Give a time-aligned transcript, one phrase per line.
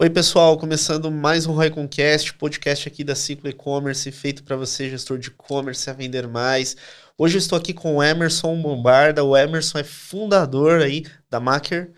[0.00, 5.18] Oi, pessoal, começando mais um Royconcast, podcast aqui da Ciclo E-Commerce, feito para você, gestor
[5.18, 6.76] de e-commerce, a vender mais.
[7.18, 9.24] Hoje eu estou aqui com o Emerson Bombarda.
[9.24, 11.90] O Emerson é fundador aí da Maker.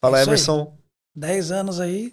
[0.00, 0.34] Fala, É isso aí.
[0.34, 0.78] Emerson.
[1.16, 2.12] 10 anos aí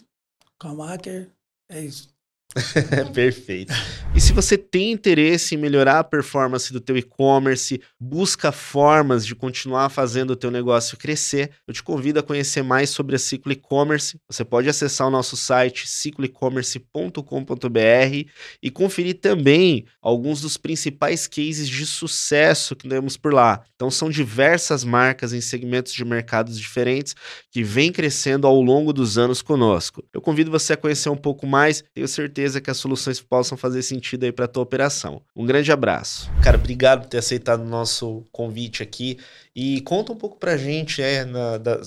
[0.59, 1.29] com a Maker.
[1.69, 2.09] É isso.
[3.13, 3.71] Perfeito.
[4.15, 9.33] E se você tem interesse em melhorar a performance do teu e-commerce, busca formas de
[9.33, 13.51] continuar fazendo o teu negócio crescer, eu te convido a conhecer mais sobre a Ciclo
[13.51, 14.19] E-Commerce.
[14.29, 18.29] Você pode acessar o nosso site cicloecommerce.com.br
[18.61, 23.63] e conferir também alguns dos principais cases de sucesso que temos por lá.
[23.75, 27.15] Então são diversas marcas em segmentos de mercados diferentes
[27.51, 30.03] que vêm crescendo ao longo dos anos conosco.
[30.13, 33.81] Eu convido você a conhecer um pouco mais, tenho certeza que as soluções possam fazer
[33.81, 35.21] sentido aí para a tua operação.
[35.35, 36.29] Um grande abraço.
[36.43, 37.86] Cara, obrigado por ter aceitado o nosso
[38.31, 39.19] convite aqui
[39.55, 41.79] e conta um pouco pra gente é, na- da,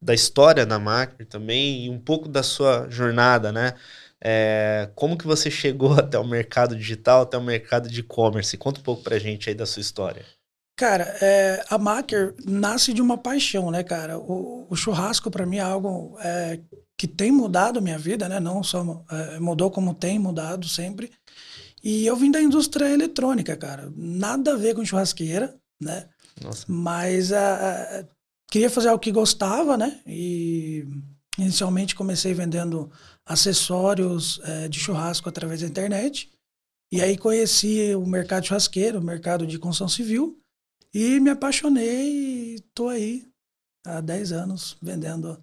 [0.00, 3.74] da história da Macro também e um pouco da sua jornada, né?
[4.22, 8.56] É, como que você chegou até o mercado digital, até o mercado de e-commerce?
[8.56, 10.24] Conta um pouco pra gente aí da sua história.
[10.76, 14.18] Cara, é, a Maker nasce de uma paixão, né, cara?
[14.18, 16.58] O, o churrasco para mim é algo é,
[16.96, 18.40] que tem mudado minha vida, né?
[18.40, 21.10] Não só é, mudou como tem mudado sempre.
[21.82, 23.92] E eu vim da indústria eletrônica, cara.
[23.96, 26.08] Nada a ver com churrasqueira, né?
[26.42, 26.64] Nossa.
[26.68, 28.06] Mas ah,
[28.50, 30.00] queria fazer algo que gostava, né?
[30.06, 30.86] E
[31.38, 32.90] inicialmente comecei vendendo
[33.24, 36.30] acessórios eh, de churrasco através da internet.
[36.92, 40.38] E aí conheci o mercado churrasqueiro, o mercado de construção civil.
[40.92, 43.28] E me apaixonei e tô aí
[43.86, 45.42] há 10 anos vendendo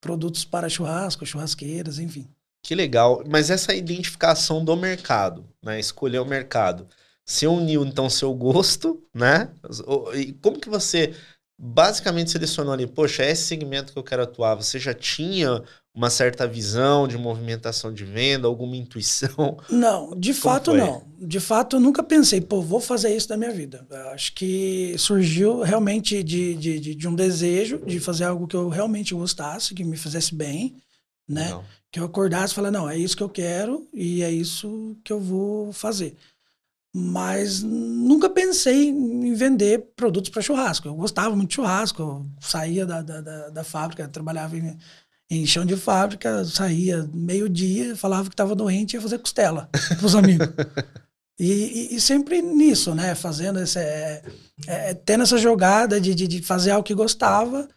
[0.00, 2.28] produtos para churrasco, churrasqueiras, enfim.
[2.64, 3.22] Que legal.
[3.28, 5.80] Mas essa identificação do mercado, né?
[5.80, 6.88] Escolher o mercado.
[7.26, 9.54] Você uniu, então, seu gosto, né?
[10.14, 11.14] E como que você
[11.58, 12.86] basicamente selecionou ali?
[12.86, 14.56] Poxa, é esse segmento que eu quero atuar.
[14.56, 15.62] Você já tinha
[15.94, 19.58] uma certa visão de movimentação de venda, alguma intuição?
[19.68, 20.84] Não, de Como fato foi?
[20.86, 21.10] não.
[21.18, 23.86] De fato eu nunca pensei, pô, vou fazer isso da minha vida.
[23.90, 28.54] Eu acho que surgiu realmente de, de, de, de um desejo de fazer algo que
[28.56, 30.76] eu realmente gostasse, que me fizesse bem,
[31.28, 31.50] né?
[31.50, 31.64] Não.
[31.90, 35.12] Que eu acordasse e falasse, não, é isso que eu quero e é isso que
[35.12, 36.16] eu vou fazer.
[36.96, 40.86] Mas nunca pensei em vender produtos para churrasco.
[40.86, 44.78] Eu gostava muito de churrasco, eu saía da, da, da, da fábrica, trabalhava em,
[45.28, 49.68] em chão de fábrica, saía meio-dia, falava que estava doente e ia fazer costela
[49.98, 50.46] para os amigos.
[51.38, 53.14] E, e- e sempre nisso, né?
[53.16, 53.78] Fazendo esse.
[53.80, 54.22] é,
[54.68, 57.68] é, tendo essa jogada de, de, de fazer algo que gostava.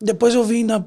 [0.00, 0.84] Depois eu vim na,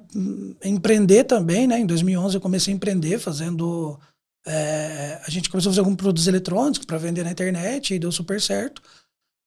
[0.63, 1.79] empreender também, né?
[1.79, 3.99] Em 2011 eu comecei a empreender, fazendo.
[4.45, 8.11] é, a gente começou a fazer alguns produtos eletrônicos para vender na internet e deu
[8.11, 8.81] super certo.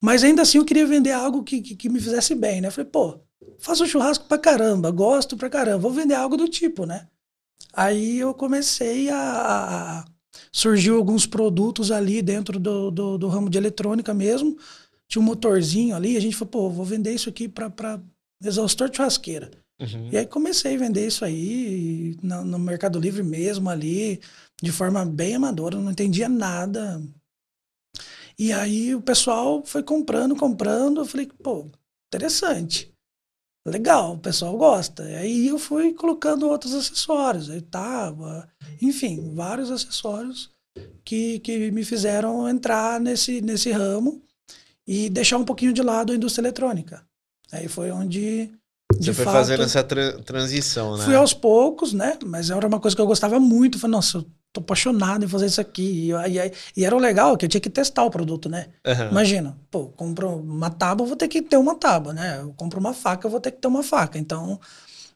[0.03, 2.71] Mas ainda assim eu queria vender algo que, que, que me fizesse bem, né?
[2.71, 3.21] Falei, pô,
[3.59, 7.06] faço churrasco pra caramba, gosto pra caramba, vou vender algo do tipo, né?
[7.72, 10.01] Aí eu comecei a.
[10.01, 10.05] a-
[10.51, 14.56] Surgiu alguns produtos ali dentro do, do, do ramo de eletrônica mesmo.
[15.09, 17.71] Tinha um motorzinho ali, a gente falou, pô, vou vender isso aqui pra
[18.44, 19.50] exaustor de churrasqueira.
[19.80, 20.10] Uhum.
[20.12, 24.20] E aí comecei a vender isso aí no, no Mercado Livre mesmo ali,
[24.62, 27.03] de forma bem amadora, não entendia nada.
[28.38, 31.70] E aí o pessoal foi comprando, comprando, eu falei, pô,
[32.08, 32.92] interessante.
[33.66, 35.09] Legal, o pessoal gosta.
[35.09, 38.48] E aí eu fui colocando outros acessórios, aí tava,
[38.80, 40.50] enfim, vários acessórios
[41.04, 44.22] que, que me fizeram entrar nesse, nesse ramo
[44.86, 47.06] e deixar um pouquinho de lado a indústria eletrônica.
[47.53, 48.51] Aí foi onde
[48.99, 51.05] de Você foi fato, fazendo essa tra- transição, né?
[51.05, 52.19] Fui aos poucos, né?
[52.25, 53.79] Mas era uma coisa que eu gostava muito.
[53.79, 56.09] Falei, nossa, eu tô apaixonado em fazer isso aqui.
[56.09, 58.67] E, aí- e era o legal que eu tinha que testar o produto, né?
[58.87, 59.11] Aham.
[59.11, 62.41] Imagina, pô, compro uma tábua, eu vou ter que ter uma tábua, né?
[62.41, 64.19] Eu compro uma faca, eu vou ter que ter uma faca.
[64.19, 64.59] Então,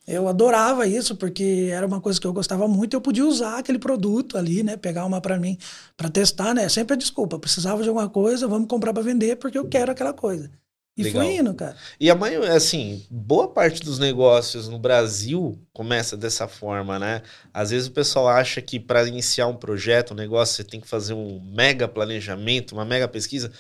[0.07, 2.95] eu adorava isso porque era uma coisa que eu gostava muito.
[2.95, 4.77] Eu podia usar aquele produto ali, né?
[4.77, 5.59] Pegar uma para mim
[5.97, 6.69] para testar, né?
[6.69, 10.13] Sempre a desculpa, precisava de alguma coisa, vamos comprar para vender porque eu quero aquela
[10.13, 10.51] coisa.
[10.97, 11.23] E Legal.
[11.23, 11.77] fui indo, cara.
[12.01, 17.23] E a maioria, assim, boa parte dos negócios no Brasil começa dessa forma, né?
[17.53, 20.89] Às vezes o pessoal acha que para iniciar um projeto, um negócio, você tem que
[20.89, 23.53] fazer um mega planejamento, uma mega pesquisa.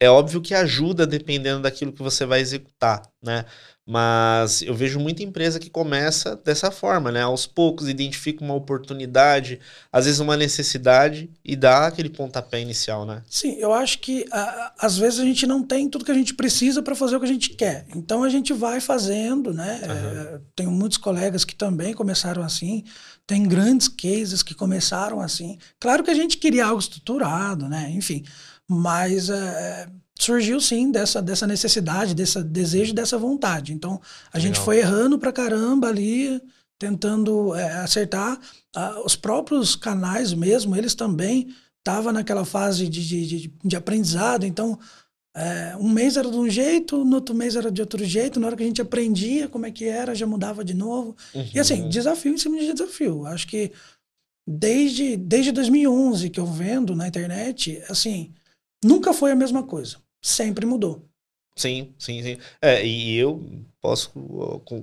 [0.00, 3.44] É óbvio que ajuda dependendo daquilo que você vai executar, né?
[3.90, 7.22] Mas eu vejo muita empresa que começa dessa forma, né?
[7.22, 9.58] Aos poucos identifica uma oportunidade,
[9.90, 13.22] às vezes uma necessidade e dá aquele pontapé inicial, né?
[13.30, 16.34] Sim, eu acho que a- às vezes a gente não tem tudo que a gente
[16.34, 17.86] precisa para fazer o que a gente quer.
[17.96, 19.80] Então a gente vai fazendo, né?
[19.82, 22.84] É, tenho muitos colegas que também começaram assim.
[23.26, 25.56] Tem grandes cases que começaram assim.
[25.80, 27.90] Claro que a gente queria algo estruturado, né?
[27.92, 28.22] Enfim,
[28.68, 29.88] mas é,
[30.18, 33.72] surgiu sim dessa, dessa necessidade, desse desejo, dessa vontade.
[33.72, 34.00] Então
[34.32, 34.64] a gente Legal.
[34.64, 36.42] foi errando pra caramba ali
[36.78, 38.38] tentando é, acertar.
[38.74, 41.48] Ah, os próprios canais mesmo, eles também
[41.78, 44.78] estavam naquela fase de, de, de, de aprendizado, então
[45.34, 48.40] é, um mês era de um jeito, no outro mês era de outro jeito.
[48.40, 51.16] Na hora que a gente aprendia como é que era, já mudava de novo.
[51.32, 51.48] Uhum.
[51.54, 53.24] E assim, desafio em cima de desafio.
[53.24, 53.70] Acho que
[54.46, 58.34] desde, desde 2011 que eu vendo na internet, assim,
[58.84, 59.98] nunca foi a mesma coisa.
[60.22, 61.08] Sempre mudou.
[61.58, 62.38] Sim, sim, sim.
[62.62, 63.42] É, e eu
[63.80, 64.10] posso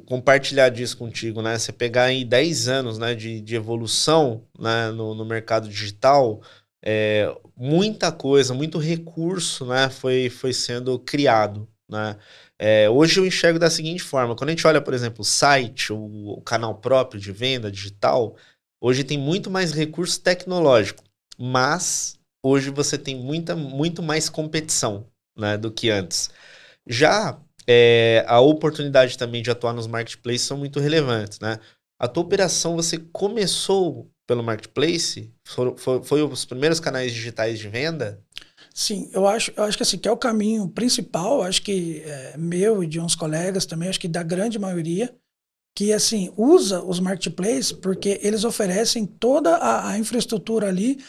[0.05, 1.57] compartilhar disso contigo, né?
[1.57, 6.41] Você pegar aí 10 anos né, de, de evolução né, no, no mercado digital,
[6.83, 11.65] é, muita coisa, muito recurso né, foi, foi sendo criado.
[11.89, 12.17] Né?
[12.59, 15.93] É, hoje eu enxergo da seguinte forma: quando a gente olha, por exemplo, o site,
[15.93, 18.35] o, o canal próprio de venda digital,
[18.81, 21.03] hoje tem muito mais recurso tecnológico,
[21.39, 26.29] mas hoje você tem muita, muito mais competição né, do que antes.
[26.87, 31.39] Já é, a oportunidade também de atuar nos marketplaces são muito relevantes.
[31.39, 31.59] Né?
[31.99, 35.31] A tua operação, você começou pelo marketplace?
[35.43, 38.21] Foi, foi, foi, os primeiros canais digitais de venda?
[38.73, 42.35] Sim, eu acho, eu acho que assim, que é o caminho principal, acho que é,
[42.38, 45.15] meu e de uns colegas também, acho que da grande maioria,
[45.75, 50.99] que assim, usa os marketplaces porque eles oferecem toda a, a infraestrutura ali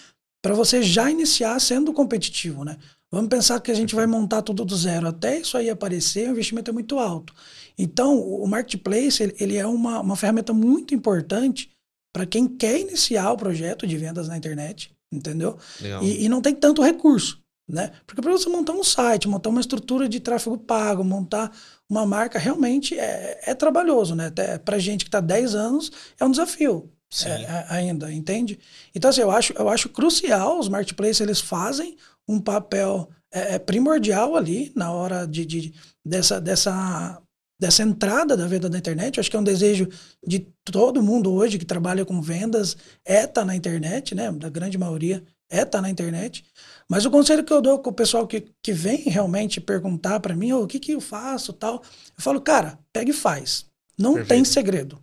[0.43, 2.77] para você já iniciar sendo competitivo, né?
[3.17, 5.09] Vamos pensar que a gente vai montar tudo do zero.
[5.09, 7.33] Até isso aí aparecer, o investimento é muito alto.
[7.79, 11.71] Então, o marketplace ele, ele é uma, uma ferramenta muito importante
[12.13, 15.57] para quem quer iniciar o projeto de vendas na internet, entendeu?
[16.03, 17.91] E, e, não tem tanto recurso, né?
[18.07, 21.51] Porque para você montar um site, montar uma estrutura de tráfego pago, montar
[21.89, 24.27] uma marca, realmente é, é trabalhoso, né?
[24.27, 25.91] Até para gente que está 10 anos,
[26.21, 26.93] é um desafio.
[27.25, 28.59] É, é, ainda, entende?
[28.95, 31.97] Então, assim, eu acho, eu acho crucial, os marketplaces, eles fazem
[32.29, 35.75] um papel é, é primordial ali na hora de, de,
[36.05, 37.23] dessa, dessa
[37.59, 39.17] dessa entrada da venda na internet.
[39.17, 39.89] Eu acho que é um desejo
[40.27, 44.31] de todo mundo hoje que trabalha com vendas é estar tá na internet, né?
[44.33, 46.45] Da grande maioria é estar tá na internet.
[46.89, 50.37] Mas o conselho que eu dou com o pessoal que, que vem realmente perguntar para
[50.37, 51.83] mim, oh, o que, que eu faço tal,
[52.17, 53.67] eu falo, cara, pega e faz.
[53.99, 54.29] Não Perfeito.
[54.29, 55.03] tem segredo.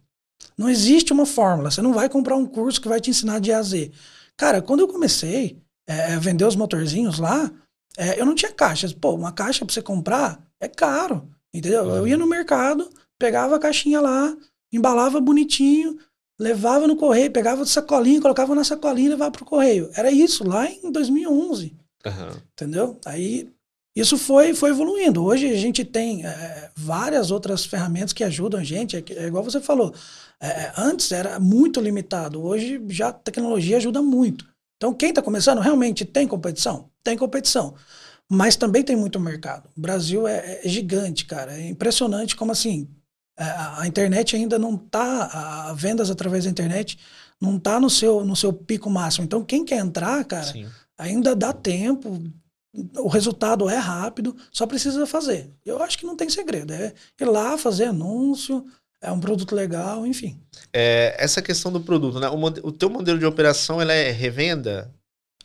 [0.57, 1.71] Não existe uma fórmula.
[1.71, 3.91] Você não vai comprar um curso que vai te ensinar de A a Z.
[4.37, 7.51] Cara, quando eu comecei é, a vender os motorzinhos lá,
[7.97, 8.94] é, eu não tinha caixas.
[8.94, 11.30] Pô, uma caixa para você comprar é caro.
[11.53, 11.83] Entendeu?
[11.83, 11.95] Uhum.
[11.97, 12.89] Eu ia no mercado,
[13.19, 14.35] pegava a caixinha lá,
[14.71, 15.97] embalava bonitinho,
[16.39, 19.89] levava no correio, pegava o sacolinho, colocava na sacolinha e levava pro correio.
[19.95, 21.75] Era isso lá em 2011.
[22.06, 22.41] Uhum.
[22.53, 23.00] Entendeu?
[23.06, 23.50] Aí
[23.95, 25.24] isso foi, foi evoluindo.
[25.24, 28.97] Hoje a gente tem é, várias outras ferramentas que ajudam a gente.
[28.97, 29.94] É, é igual você falou.
[30.41, 32.44] É, antes era muito limitado.
[32.44, 34.51] Hoje já a tecnologia ajuda muito.
[34.83, 36.89] Então, quem está começando realmente tem competição?
[37.01, 37.75] Tem competição
[38.30, 39.69] mas também tem muito mercado.
[39.77, 41.53] O Brasil é, é gigante, cara.
[41.53, 42.89] É impressionante como assim
[43.38, 46.97] a, é, a internet ainda não está, vendas através da internet
[47.39, 49.25] não está no seu, no seu pico máximo.
[49.25, 50.65] Então, quem quer entrar, cara, Sim.
[50.97, 52.24] ainda dá tempo,
[52.97, 55.51] o resultado é rápido, só precisa fazer.
[55.65, 56.74] Eu acho que não tem segredo.
[56.74, 58.65] É ir lá, fazer anúncio,
[59.03, 60.39] é um produto legal, enfim.
[60.71, 62.29] É, essa questão do produto, né?
[62.29, 64.91] O, o teu modelo de operação ela é revenda?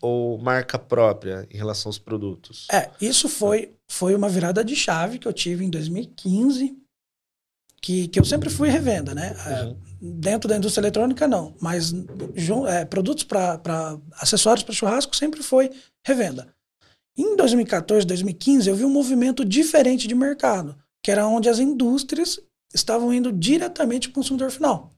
[0.01, 2.67] ou marca própria em relação aos produtos?
[2.71, 6.77] É, isso foi, foi uma virada de chave que eu tive em 2015,
[7.81, 9.35] que, que eu sempre fui revenda, né?
[9.47, 9.77] É, uhum.
[10.01, 11.93] Dentro da indústria eletrônica, não, mas
[12.69, 15.71] é, produtos para acessórios para churrasco sempre foi
[16.07, 16.49] revenda.
[17.17, 22.41] Em 2014, 2015, eu vi um movimento diferente de mercado, que era onde as indústrias
[22.75, 24.93] estavam indo diretamente para o consumidor final.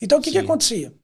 [0.00, 0.94] Então, o que, que acontecia?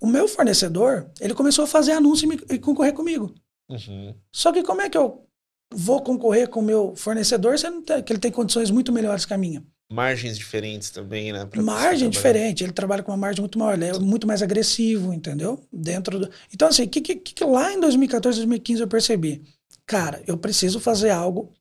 [0.00, 3.34] O meu fornecedor, ele começou a fazer anúncio e, concorrer comigo.
[3.70, 4.14] Uhum.
[4.32, 5.24] Só que como é que eu
[5.72, 9.32] vou concorrer com o meu fornecedor se tem, que ele tem condições muito melhores que
[9.32, 9.64] a minha?
[9.90, 11.48] Margens diferentes também, né?
[11.56, 12.64] Margem diferente.
[12.64, 13.74] Ele trabalha com uma margem muito maior.
[13.74, 15.62] Ele é muito mais agressivo, entendeu?
[15.72, 16.30] Dentro do...
[16.52, 19.42] Então, assim, o que, que, que lá em 2014, 2015 eu percebi?
[19.86, 21.52] Cara, eu preciso fazer algo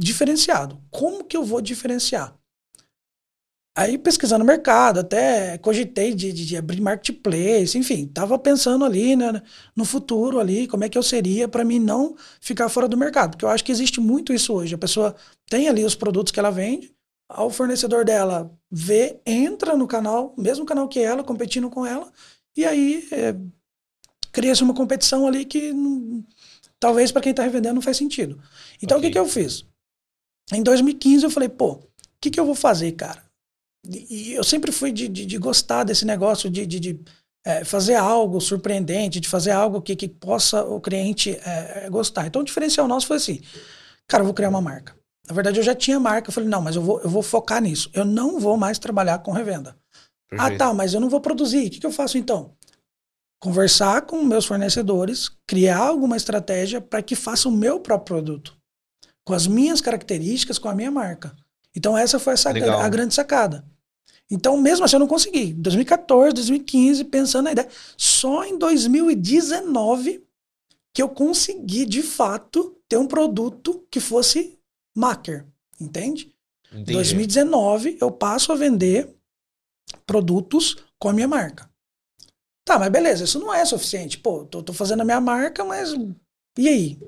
[0.00, 0.80] diferenciado.
[0.90, 2.34] Como que eu vou diferenciar?
[3.76, 9.14] Aí pesquisando o mercado, até cogitei de, de, de, abrir marketplace, enfim, tava pensando ali
[9.14, 9.40] né,
[9.76, 13.30] no futuro ali, como é que eu seria para mim não ficar fora do mercado,
[13.30, 14.74] porque eu acho que existe muito isso hoje.
[14.74, 15.14] A pessoa
[15.48, 16.92] tem ali os produtos que ela vende,
[17.38, 22.10] o fornecedor dela vê, entra no canal, mesmo canal que ela, competindo com ela,
[22.56, 23.36] e aí é,
[24.32, 26.24] cria-se uma competição ali que não,
[26.80, 28.42] talvez para quem está revendendo não faz sentido.
[28.82, 29.08] Então okay.
[29.08, 29.69] o que, que eu fiz?
[30.52, 31.80] Em 2015 eu falei, pô, o
[32.20, 33.22] que, que eu vou fazer, cara?
[33.88, 37.00] E eu sempre fui de, de, de gostar desse negócio de, de, de
[37.44, 42.26] é, fazer algo surpreendente, de fazer algo que, que possa o cliente é, gostar.
[42.26, 43.40] Então o diferencial nosso foi assim:
[44.06, 44.94] cara, eu vou criar uma marca.
[45.26, 46.28] Na verdade, eu já tinha marca.
[46.28, 47.88] Eu falei, não, mas eu vou, eu vou focar nisso.
[47.94, 49.76] Eu não vou mais trabalhar com revenda.
[50.32, 51.66] Ah, tá, mas eu não vou produzir.
[51.66, 52.54] O que, que eu faço então?
[53.40, 58.59] Conversar com meus fornecedores, criar alguma estratégia para que faça o meu próprio produto.
[59.30, 61.34] Com as minhas características, com a minha marca.
[61.74, 63.64] Então, essa foi essa, a grande sacada.
[64.30, 65.52] Então, mesmo assim, eu não consegui.
[65.54, 67.68] 2014, 2015, pensando na ideia.
[67.96, 70.24] Só em 2019
[70.92, 74.58] que eu consegui, de fato, ter um produto que fosse
[74.96, 75.46] maker.
[75.80, 76.34] Entende?
[76.72, 79.08] Em 2019, eu passo a vender
[80.06, 81.68] produtos com a minha marca.
[82.64, 84.18] Tá, mas beleza, isso não é suficiente.
[84.18, 85.94] Pô, tô, tô fazendo a minha marca, mas
[86.58, 86.98] e aí?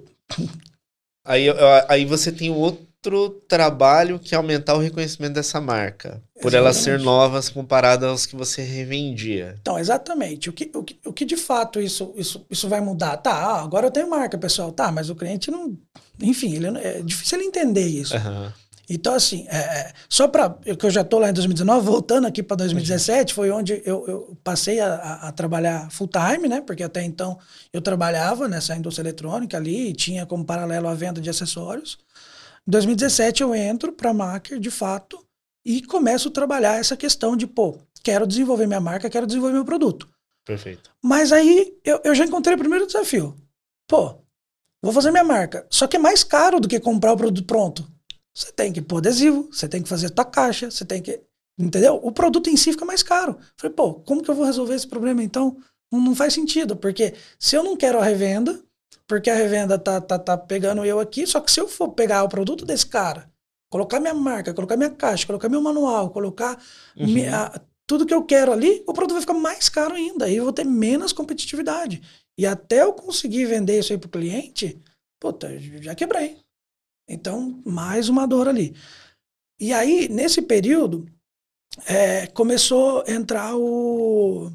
[1.25, 1.47] Aí,
[1.88, 6.99] aí você tem outro trabalho que é aumentar o reconhecimento dessa marca, por elas ser
[7.00, 9.57] novas comparadas aos que você revendia.
[9.61, 10.49] Então, exatamente.
[10.49, 13.17] O que, o que, o que de fato isso, isso, isso vai mudar?
[13.17, 14.73] Tá, agora eu tenho marca, pessoal.
[14.73, 15.76] Tá, mas o cliente não.
[16.21, 18.17] Enfim, ele, é difícil ele entender isso.
[18.17, 18.52] Uhum.
[18.89, 20.51] Então, assim, é, é só para.
[20.51, 24.37] que eu já estou lá em 2019, voltando aqui para 2017, foi onde eu, eu
[24.43, 26.61] passei a, a, trabalhar full time, né?
[26.61, 27.39] Porque até então
[27.73, 31.99] eu trabalhava nessa indústria eletrônica ali e tinha como paralelo a venda de acessórios.
[32.67, 35.25] Em 2017 eu entro para a Maker, de fato,
[35.65, 39.65] e começo a trabalhar essa questão de, pô, quero desenvolver minha marca, quero desenvolver meu
[39.65, 40.09] produto.
[40.45, 40.91] Perfeito.
[41.01, 43.37] Mas aí eu, eu já encontrei o primeiro desafio.
[43.87, 44.17] Pô,
[44.83, 45.67] vou fazer minha marca.
[45.71, 47.92] Só que é mais caro do que comprar o produto pronto.
[48.35, 51.21] Você tem que pôr adesivo, você tem que fazer tua caixa, você tem que.
[51.59, 52.01] Entendeu?
[52.03, 53.37] O produto em si fica mais caro.
[53.57, 55.57] Falei, pô, como que eu vou resolver esse problema então?
[55.91, 58.59] Não, não faz sentido, porque se eu não quero a revenda,
[59.07, 62.25] porque a revenda tá, tá, tá pegando eu aqui, só que se eu for pegar
[62.25, 63.31] o produto desse cara,
[63.69, 66.59] colocar minha marca, colocar minha caixa, colocar meu manual, colocar
[66.97, 67.07] uhum.
[67.07, 67.53] minha,
[67.87, 70.29] tudo que eu quero ali, o produto vai ficar mais caro ainda.
[70.29, 72.03] E eu vou ter menos competitividade.
[72.39, 74.81] E até eu conseguir vender isso aí pro cliente,
[75.21, 76.42] puta, já quebrei.
[77.12, 78.75] Então, mais uma dor ali.
[79.61, 81.07] E aí, nesse período,
[81.87, 84.50] é, começou a entrar o,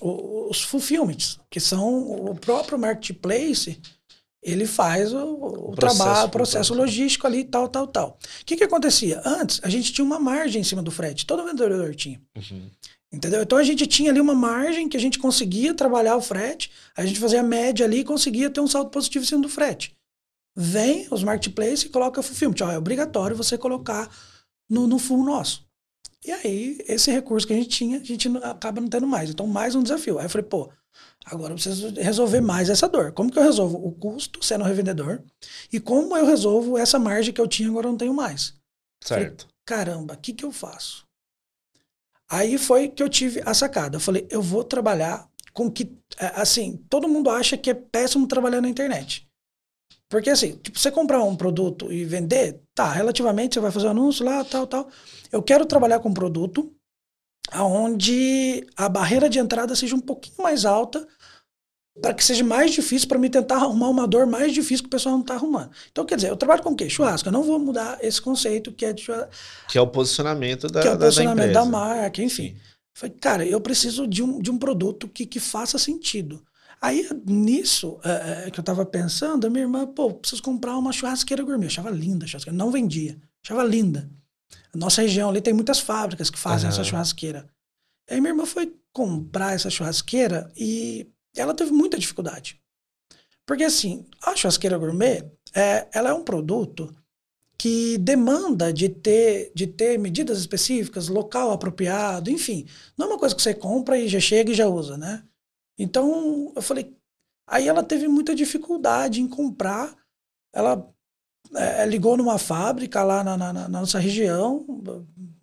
[0.00, 3.80] o, os fulfillments, que são o próprio marketplace,
[4.42, 8.18] ele faz o, o, o trabalho, o processo logístico ali, tal, tal, tal.
[8.42, 9.20] O que, que acontecia?
[9.24, 12.20] Antes, a gente tinha uma margem em cima do frete, todo vendedor tinha.
[12.36, 12.70] Uhum.
[13.10, 13.42] Entendeu?
[13.42, 17.06] Então a gente tinha ali uma margem que a gente conseguia trabalhar o frete, a
[17.06, 19.97] gente fazia a média ali e conseguia ter um saldo positivo em cima do frete.
[20.60, 22.56] Vem os marketplaces e coloca fulfillment.
[22.62, 24.10] Ó, é obrigatório você colocar
[24.68, 25.64] no, no full nosso.
[26.24, 29.30] E aí, esse recurso que a gente tinha, a gente acaba não tendo mais.
[29.30, 30.18] Então, mais um desafio.
[30.18, 30.68] Aí eu falei, pô,
[31.24, 33.12] agora eu preciso resolver mais essa dor.
[33.12, 35.22] Como que eu resolvo o custo sendo revendedor?
[35.72, 38.52] E como eu resolvo essa margem que eu tinha agora eu não tenho mais?
[39.00, 39.42] Certo.
[39.42, 41.04] Falei, Caramba, o que, que eu faço?
[42.28, 43.96] Aí foi que eu tive a sacada.
[43.96, 45.96] Eu falei, eu vou trabalhar com que.
[46.18, 49.27] É, assim, todo mundo acha que é péssimo trabalhar na internet.
[50.08, 53.90] Porque assim, tipo, você comprar um produto e vender, tá, relativamente você vai fazer um
[53.90, 54.88] anúncio lá, tal, tal.
[55.30, 56.72] Eu quero trabalhar com um produto
[57.54, 61.06] onde a barreira de entrada seja um pouquinho mais alta
[62.00, 64.90] para que seja mais difícil para mim tentar arrumar uma dor mais difícil que o
[64.90, 65.70] pessoal não está arrumando.
[65.90, 66.88] Então, quer dizer, eu trabalho com o quê?
[66.88, 67.28] Churrasco.
[67.28, 69.30] Eu não vou mudar esse conceito que é de churrasco.
[69.68, 72.56] Que é o posicionamento da, que é o posicionamento da, da marca, enfim.
[72.94, 76.42] Falei, cara, eu preciso de um, de um produto que, que faça sentido.
[76.80, 80.92] Aí, nisso, é, é, que eu tava pensando, a minha irmã, pô, preciso comprar uma
[80.92, 81.66] churrasqueira gourmet.
[81.66, 82.56] Eu achava linda a churrasqueira.
[82.56, 83.18] Não vendia.
[83.44, 84.08] Achava linda.
[84.72, 86.74] A nossa região ali tem muitas fábricas que fazem uhum.
[86.74, 87.48] essa churrasqueira.
[88.08, 92.60] Aí minha irmã foi comprar essa churrasqueira e ela teve muita dificuldade.
[93.44, 96.94] Porque assim, a churrasqueira gourmet, é, ela é um produto
[97.56, 102.66] que demanda de ter, de ter medidas específicas, local apropriado, enfim.
[102.96, 105.24] Não é uma coisa que você compra e já chega e já usa, né?
[105.78, 106.96] Então, eu falei.
[107.46, 109.94] Aí ela teve muita dificuldade em comprar.
[110.52, 110.86] Ela
[111.54, 114.66] é, ligou numa fábrica lá na, na, na, nossa região.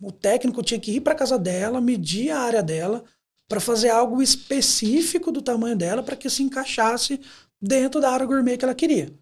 [0.00, 3.02] O técnico tinha que ir para casa dela, medir a área dela,
[3.48, 7.20] para fazer algo específico do tamanho dela, para que se encaixasse
[7.60, 9.12] dentro da área gourmet que ela queria.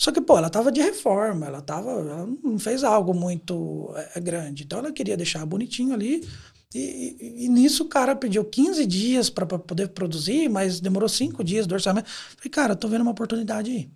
[0.00, 1.90] Só que, pô, ela tava de reforma, ela tava.
[1.90, 4.64] Ela não fez algo muito é, grande.
[4.64, 6.26] Então ela queria deixar bonitinho ali
[6.74, 11.42] e, e, e, nisso o cara pediu 15 dias para poder produzir, mas demorou 5
[11.44, 12.08] dias do orçamento.
[12.08, 13.90] Falei, cara, tô vendo uma oportunidade aí.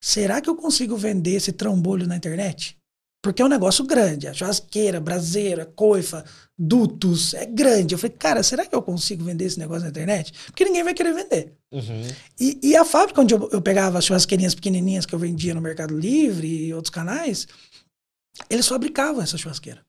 [0.00, 2.76] Será que eu consigo vender esse trambolho na internet?
[3.22, 4.26] Porque é um negócio grande.
[4.26, 6.24] A churrasqueira, braseira, coifa,
[6.58, 7.94] dutos, é grande.
[7.94, 10.32] Eu falei, cara, será que eu consigo vender esse negócio na internet?
[10.46, 11.54] Porque ninguém vai querer vender.
[11.70, 12.08] Uhum.
[12.38, 15.60] E, e, a fábrica onde eu, eu pegava as churrasqueirinhas pequenininhas que eu vendia no
[15.60, 17.46] Mercado Livre e outros canais,
[18.48, 19.84] eles fabricavam essa churrasqueira.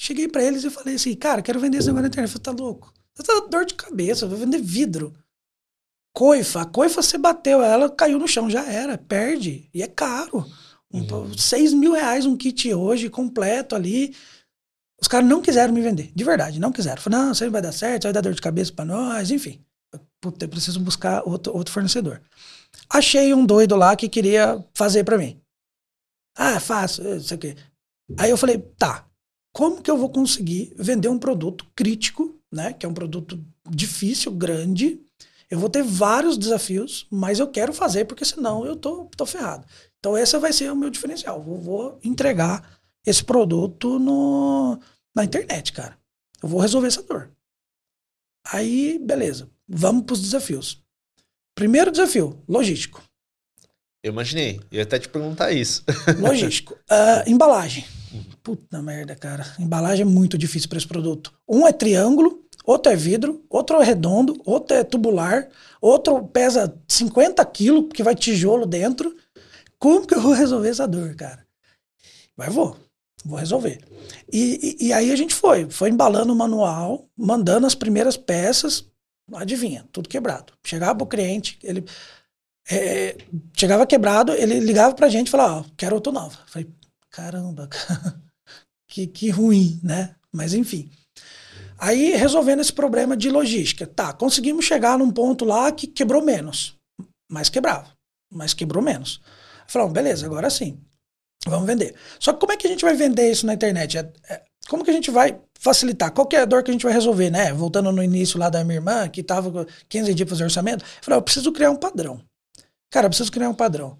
[0.00, 2.32] Cheguei para eles e falei assim, cara, quero vender esse negócio na internet.
[2.32, 2.94] Eu falei, tá louco?
[3.12, 5.12] Você tá dor de cabeça, vou vender vidro.
[6.14, 9.68] Coifa, a coifa você bateu ela, caiu no chão, já era, perde.
[9.74, 10.46] E é caro.
[10.92, 11.36] Um, uhum.
[11.36, 14.14] 6 mil reais um kit hoje, completo ali.
[15.00, 17.02] Os caras não quiseram me vender, de verdade, não quiseram.
[17.02, 19.32] Falaram, não, isso aí não vai dar certo, vai dar dor de cabeça para nós,
[19.32, 19.64] enfim.
[20.20, 22.20] Puta, eu preciso buscar outro, outro fornecedor.
[22.88, 25.40] Achei um doido lá que queria fazer para mim.
[26.36, 27.56] Ah, faço, isso aqui.
[28.16, 29.07] Aí eu falei, tá,
[29.52, 32.72] como que eu vou conseguir vender um produto crítico, né?
[32.72, 35.00] Que é um produto difícil, grande.
[35.50, 39.66] Eu vou ter vários desafios, mas eu quero fazer, porque senão eu tô, tô ferrado.
[39.98, 41.44] Então, esse vai ser o meu diferencial.
[41.46, 44.78] Eu vou entregar esse produto no,
[45.14, 45.98] na internet, cara.
[46.42, 47.30] Eu vou resolver essa dor.
[48.44, 49.50] Aí, beleza.
[49.66, 50.82] Vamos para os desafios.
[51.54, 53.02] Primeiro desafio, logístico.
[54.02, 54.60] Eu imaginei.
[54.70, 55.84] Eu ia até te perguntar isso.
[56.20, 56.74] Logístico.
[56.74, 57.84] Uh, embalagem.
[58.48, 59.44] Puta merda, cara.
[59.58, 61.34] Embalagem é muito difícil para esse produto.
[61.46, 65.50] Um é triângulo, outro é vidro, outro é redondo, outro é tubular,
[65.82, 69.14] outro pesa 50 quilos, porque vai tijolo dentro.
[69.78, 71.46] Como que eu vou resolver essa dor, cara?
[72.34, 72.74] Mas vou.
[73.22, 73.84] Vou resolver.
[74.32, 75.68] E, e, e aí a gente foi.
[75.68, 78.86] Foi embalando o manual, mandando as primeiras peças.
[79.34, 80.54] Adivinha, tudo quebrado.
[80.64, 81.84] Chegava pro cliente, ele
[82.70, 83.14] é,
[83.54, 86.38] chegava quebrado, ele ligava pra gente e falava, ó, oh, quero outro nova.
[86.46, 86.66] Falei,
[87.10, 87.68] caramba,
[88.88, 90.14] que, que ruim, né?
[90.32, 90.90] Mas enfim.
[91.78, 93.86] Aí, resolvendo esse problema de logística.
[93.86, 96.76] Tá, conseguimos chegar num ponto lá que quebrou menos.
[97.30, 97.92] Mas quebrava.
[98.32, 99.20] Mas quebrou menos.
[99.68, 100.80] Falamos, beleza, agora sim.
[101.46, 101.94] Vamos vender.
[102.18, 103.96] Só que como é que a gente vai vender isso na internet?
[103.96, 106.12] É, é, como que a gente vai facilitar?
[106.12, 107.52] Qual é a dor que a gente vai resolver, né?
[107.52, 110.84] Voltando no início lá da minha irmã, que estava com 15 dias para fazer orçamento.
[110.84, 112.20] Eu falei, eu preciso criar um padrão.
[112.90, 113.98] Cara, eu preciso criar um padrão.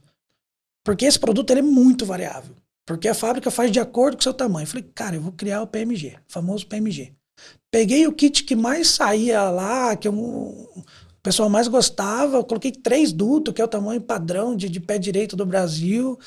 [0.84, 2.56] Porque esse produto ele é muito variável.
[2.88, 4.64] Porque a fábrica faz de acordo com o seu tamanho.
[4.64, 7.12] Eu falei, cara, eu vou criar o PMG, o famoso PMG.
[7.70, 10.84] Peguei o kit que mais saía lá, que um, o
[11.22, 15.36] pessoal mais gostava, coloquei três dutos, que é o tamanho padrão de, de pé direito
[15.36, 16.18] do Brasil,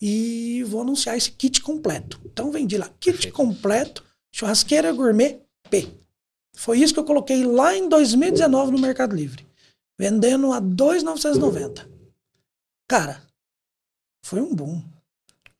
[0.00, 2.20] e vou anunciar esse kit completo.
[2.24, 5.88] Então vendi lá, kit completo, churrasqueira gourmet P.
[6.54, 9.44] Foi isso que eu coloquei lá em 2019 no Mercado Livre,
[9.98, 11.90] vendendo a 2,990.
[12.88, 13.20] Cara,
[14.24, 14.89] foi um boom.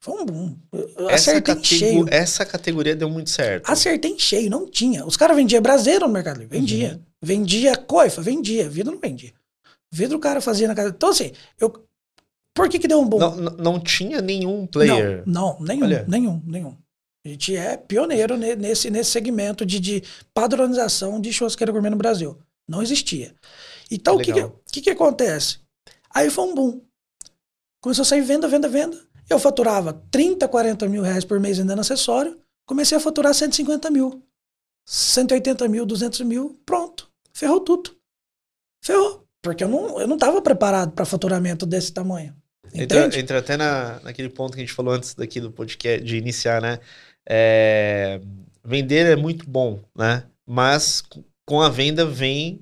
[0.00, 0.56] Foi um boom.
[0.72, 2.06] Eu essa, categ cheio.
[2.10, 3.70] essa categoria deu muito certo.
[3.70, 5.04] Acertei em cheio, não tinha.
[5.04, 6.94] Os caras vendiam braseiro no Mercado Livre, vendia.
[6.94, 7.02] Uhum.
[7.22, 8.68] Vendia coifa, vendia.
[8.68, 9.34] Vidro não vendia.
[9.92, 10.88] Vidro o cara fazia na casa.
[10.88, 11.86] Então, assim, eu.
[12.54, 13.18] Por que, que deu um boom?
[13.18, 15.22] Não, não, não tinha nenhum player.
[15.26, 16.04] Não, não nenhum, Olha.
[16.08, 16.76] nenhum, nenhum.
[17.24, 22.38] A gente é pioneiro nesse, nesse segmento de, de padronização de churrasqueira gourmet no Brasil.
[22.66, 23.34] Não existia.
[23.90, 25.58] Então, o que que, que, que acontece?
[26.12, 26.80] Aí foi um boom.
[27.82, 28.98] Começou a sair venda, venda, venda.
[29.30, 34.22] Eu faturava 30, 40 mil reais por mês vendendo acessório, comecei a faturar 150 mil.
[34.84, 37.08] 180 mil, 200 mil, pronto.
[37.32, 37.96] Ferrou tudo.
[38.84, 39.24] Ferrou.
[39.40, 42.34] Porque eu não, eu não tava preparado para faturamento desse tamanho.
[42.74, 46.16] Entra, entra, até na, naquele ponto que a gente falou antes daqui do podcast, de
[46.16, 46.78] iniciar, né?
[47.28, 48.20] É,
[48.64, 50.24] vender é muito bom, né?
[50.46, 51.02] Mas
[51.46, 52.60] com a venda vem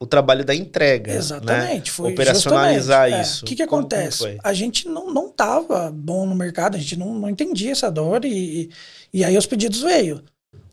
[0.00, 1.12] o trabalho da entrega.
[1.12, 1.90] Exatamente.
[1.90, 1.94] Né?
[1.94, 3.20] Foi Operacionalizar é.
[3.20, 3.44] isso.
[3.44, 4.18] O que, que acontece?
[4.18, 7.90] Como a gente não, não tava bom no mercado, a gente não, não entendia essa
[7.90, 8.70] dor e,
[9.12, 10.24] e aí os pedidos veio.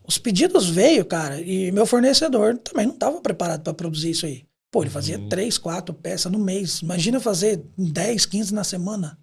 [0.07, 4.45] Os pedidos veio, cara, e meu fornecedor também não estava preparado para produzir isso aí.
[4.71, 5.27] Pô, ele fazia uhum.
[5.27, 6.79] três, quatro peças no mês.
[6.79, 9.19] Imagina fazer 10, 15 na semana.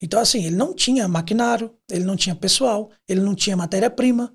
[0.00, 4.32] Então, assim, ele não tinha maquinário, ele não tinha pessoal, ele não tinha matéria-prima.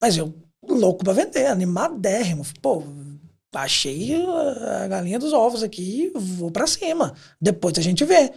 [0.00, 0.34] Mas eu,
[0.68, 2.44] louco para vender, animadérrimo.
[2.60, 2.82] Pô,
[3.52, 4.14] achei
[4.82, 7.14] a galinha dos ovos aqui, vou para cima.
[7.40, 8.32] Depois a gente vê.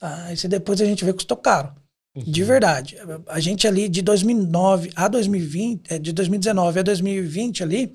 [0.00, 1.74] Ah, se depois a gente vê custou caro.
[2.14, 2.22] Uhum.
[2.24, 2.96] De verdade.
[3.26, 7.92] A gente ali de 2009 a 2020, é, de 2019 a 2020 ali,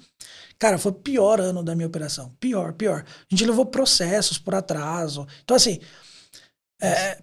[0.57, 2.33] cara, foi o pior ano da minha operação.
[2.39, 3.05] Pior, pior.
[3.05, 5.25] A gente levou processos por atraso.
[5.43, 5.79] Então, assim,
[6.81, 7.21] é,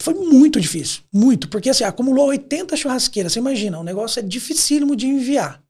[0.00, 1.02] foi muito difícil.
[1.12, 1.48] Muito.
[1.48, 3.32] Porque, assim, acumulou 80 churrasqueiras.
[3.32, 5.62] Você imagina, o negócio é dificílimo de enviar.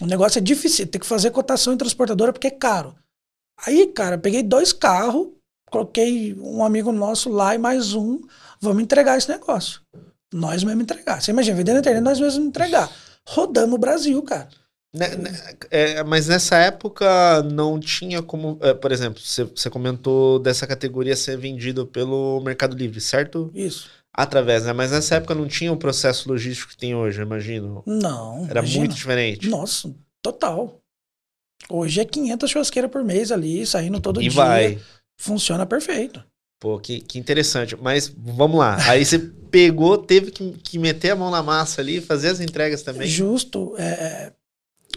[0.00, 2.94] O negócio é difícil, tem que fazer cotação em transportadora porque é caro.
[3.66, 5.28] Aí, cara, peguei dois carros,
[5.70, 8.20] coloquei um amigo nosso lá e mais um,
[8.60, 9.80] vamos entregar esse negócio.
[10.32, 11.20] Nós mesmos entregar.
[11.20, 12.90] Você imagina, vendendo na internet, nós mesmos entregar.
[13.26, 14.48] Rodamos o Brasil, cara.
[14.94, 15.30] Né, né,
[15.70, 18.58] é, mas nessa época não tinha como.
[18.62, 23.50] É, por exemplo, você, você comentou dessa categoria ser vendido pelo Mercado Livre, certo?
[23.52, 24.72] Isso através, né?
[24.72, 27.84] Mas nessa época não tinha o processo logístico que tem hoje, eu imagino.
[27.86, 28.44] Não.
[28.50, 28.80] Era imagina.
[28.80, 29.48] muito diferente.
[29.48, 30.80] Nossa, total.
[31.70, 34.32] Hoje é 500 churrasqueiras por mês ali, saindo todo e dia.
[34.32, 34.78] vai.
[35.16, 36.20] Funciona perfeito.
[36.58, 37.76] Pô, que, que interessante.
[37.80, 38.76] Mas vamos lá.
[38.90, 42.82] Aí você pegou, teve que, que meter a mão na massa ali, fazer as entregas
[42.82, 43.06] também.
[43.06, 43.76] Justo.
[43.78, 44.32] É,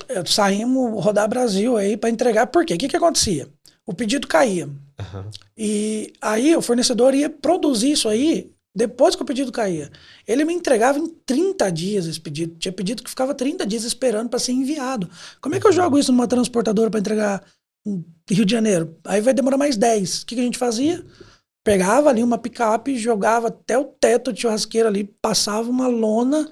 [0.10, 2.48] é, saímos rodar Brasil aí para entregar.
[2.48, 2.74] Por quê?
[2.74, 3.48] O que, que acontecia?
[3.86, 4.66] O pedido caía.
[4.66, 5.30] Uhum.
[5.56, 9.92] E aí o fornecedor ia produzir isso aí depois que o pedido caía.
[10.28, 12.56] Ele me entregava em 30 dias esse pedido.
[12.58, 15.10] Tinha pedido que ficava 30 dias esperando para ser enviado.
[15.42, 17.44] Como é que eu jogo isso numa transportadora para entregar
[17.86, 18.98] em Rio de Janeiro?
[19.06, 20.22] Aí vai demorar mais 10.
[20.22, 21.06] O que, que a gente fazia?
[21.64, 26.50] Pegava ali uma picape, jogava até o teto de churrasqueira ali, passava uma lona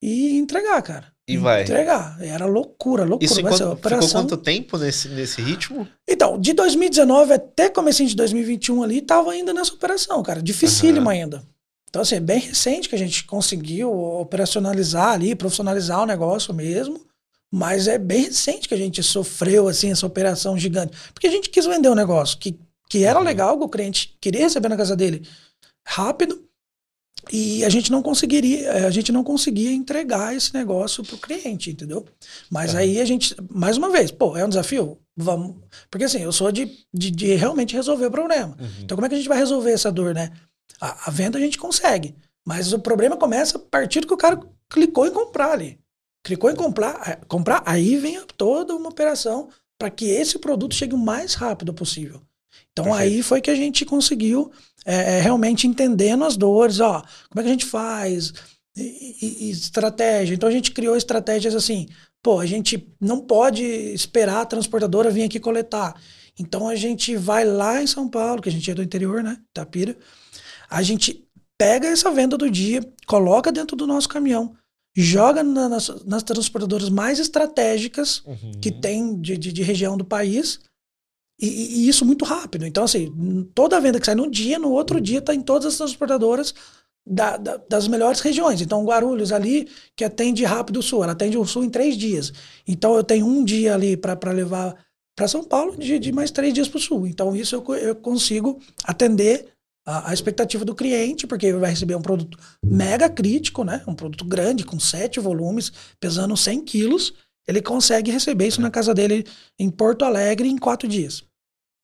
[0.00, 1.09] e entregar, cara.
[1.34, 1.62] E vai.
[1.62, 2.16] Entregar.
[2.20, 3.24] Era loucura, loucura.
[3.24, 3.76] Isso operação.
[3.76, 5.86] ficou quanto tempo nesse, nesse ritmo?
[6.08, 10.42] Então, de 2019 até comecinho de 2021 ali, tava ainda nessa operação, cara.
[10.42, 11.18] Dificílimo Aham.
[11.18, 11.42] ainda.
[11.88, 17.00] Então, assim, é bem recente que a gente conseguiu operacionalizar ali, profissionalizar o negócio mesmo.
[17.52, 20.96] Mas é bem recente que a gente sofreu, assim, essa operação gigante.
[21.12, 22.56] Porque a gente quis vender um negócio que,
[22.88, 23.24] que era Uhum.
[23.24, 25.22] legal, que o cliente queria receber na casa dele
[25.84, 26.44] rápido.
[27.32, 31.70] E a gente não conseguiria, eh, a gente não conseguia entregar esse negócio pro cliente,
[31.70, 32.04] entendeu?
[32.50, 32.80] Mas Aham.
[32.80, 34.98] aí a gente, mais uma vez, pô, é um desafio?
[35.16, 35.56] Vamos.
[35.90, 38.56] Porque assim, eu sou de, de, de realmente resolver o problema.
[38.82, 40.30] Então, como é que a gente vai resolver essa dor, né?
[40.80, 42.14] A, a venda a gente consegue.
[42.46, 45.78] Mas o problema começa a partir do que o cara clicou em comprar ali.
[46.22, 50.94] Clicou em comprar, eh, comprar aí vem toda uma operação para que esse produto chegue
[50.94, 52.20] o mais rápido possível.
[52.72, 53.14] Então Perfeito.
[53.14, 54.50] aí foi que a gente conseguiu
[54.84, 58.32] é, é, realmente entendendo as dores, ó, como é que a gente faz,
[58.76, 58.82] e,
[59.20, 60.34] e- e estratégia.
[60.34, 61.86] Então a gente criou estratégias assim,
[62.22, 65.94] pô, a gente não pode esperar a transportadora vir aqui coletar.
[66.38, 69.36] Então a gente vai lá em São Paulo, que a gente é do interior, né,
[69.52, 69.96] Tapira,
[70.70, 71.26] a gente
[71.58, 74.54] pega essa venda do dia, coloca dentro do nosso caminhão,
[74.96, 78.52] joga na- nas, nas transportadoras mais estratégicas Uhum.
[78.60, 80.58] que tem de, de, de região do país.
[81.40, 82.66] E, e- isso muito rápido.
[82.66, 83.10] Então, assim,
[83.54, 86.54] toda a venda que sai num dia, no outro dia está em todas as transportadoras
[87.06, 88.60] da- da- das melhores regiões.
[88.60, 92.32] Então, Guarulhos ali, que atende rápido o sul, ela atende o sul em três dias.
[92.66, 94.76] Então, eu tenho um dia ali para levar
[95.16, 97.06] para São Paulo, de, de mais três dias para o sul.
[97.06, 99.48] Então, isso eu, eu consigo atender
[99.86, 103.82] a, a expectativa do cliente, porque ele vai receber um produto mega crítico, né?
[103.86, 107.12] Um produto grande, com sete volumes, pesando 100 quilos.
[107.48, 109.26] Ele consegue receber isso na casa dele
[109.58, 111.22] em Porto Alegre em quatro dias.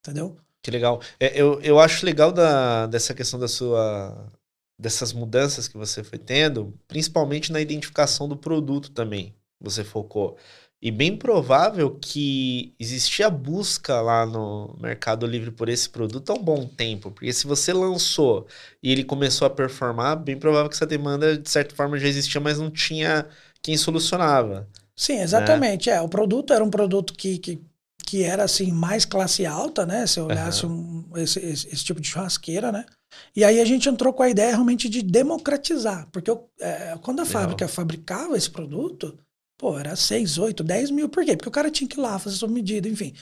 [0.07, 0.37] Entendeu?
[0.63, 1.01] Que legal.
[1.19, 4.31] É, eu, eu acho legal da, dessa questão da sua.
[4.79, 9.35] dessas mudanças que você foi tendo, principalmente na identificação do produto também.
[9.61, 10.37] Você focou.
[10.81, 16.43] E bem provável que existia busca lá no Mercado Livre por esse produto há um
[16.43, 17.11] bom tempo.
[17.11, 18.47] Porque se você lançou
[18.83, 22.41] e ele começou a performar, bem provável que essa demanda, de certa forma, já existia,
[22.41, 23.27] mas não tinha
[23.63, 24.69] quem solucionava.
[24.95, 25.91] Sim, exatamente.
[25.91, 27.61] É, o produto era um produto que, que,
[28.07, 30.07] que era assim mais classe alta, né?
[30.07, 32.87] Se eu olhasse um- esse, esse, esse tipo de churrasqueira, né?
[33.35, 37.21] E aí a gente entrou com a ideia realmente de democratizar, porque eu, é, quando
[37.21, 37.43] a Legal.
[37.43, 39.19] fábrica fabricava esse produto,
[39.59, 41.09] pô, era 6, 8, 10 mil.
[41.09, 41.37] Por quê?
[41.37, 43.13] Porque o cara tinha que ir lá fazer sua medida, enfim.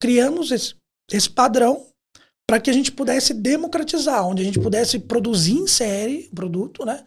[0.00, 0.74] Criamos esse,
[1.10, 1.86] esse padrão
[2.48, 6.84] para que a gente pudesse democratizar, onde a gente pudesse produzir em série o produto,
[6.84, 7.04] né?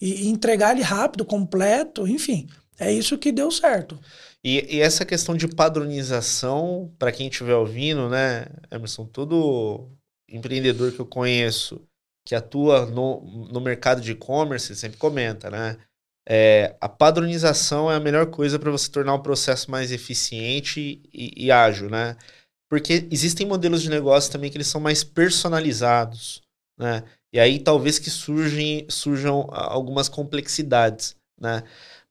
[0.00, 2.48] E, e entregar ele rápido, completo, enfim.
[2.78, 3.98] É isso que deu certo.
[4.44, 9.90] E, e essa questão de padronização, para quem estiver ouvindo, né, Emerson, todo
[10.28, 11.88] empreendedor que eu conheço
[12.28, 15.78] que atua no, no mercado de e-commerce sempre comenta, né?
[16.28, 21.46] É, a padronização é a melhor coisa para você tornar o processo mais eficiente e,
[21.46, 22.18] e ágil, né?
[22.68, 26.42] Porque existem modelos de negócio também que eles são mais personalizados,
[26.78, 27.02] né?
[27.32, 31.62] E aí talvez que surgem, surjam algumas complexidades, né?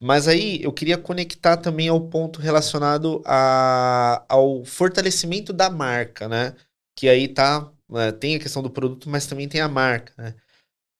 [0.01, 6.55] Mas aí eu queria conectar também ao ponto relacionado a, ao fortalecimento da marca, né?
[6.95, 10.35] Que aí tá, né, tem a questão do produto, mas também tem a marca, né?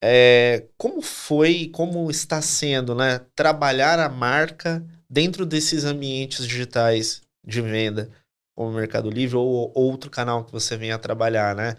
[0.04, 3.20] É, como foi, como está sendo, né?
[3.36, 8.10] Trabalhar a marca dentro desses ambientes digitais de venda,
[8.56, 11.78] como o Mercado Livre ou outro canal que você venha trabalhar, né?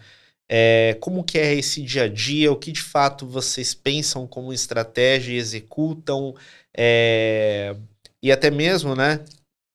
[0.50, 2.50] É, como que é esse dia a dia?
[2.50, 6.34] O que de fato vocês pensam como estratégia e executam?
[6.80, 7.74] É,
[8.22, 9.24] e até mesmo, né?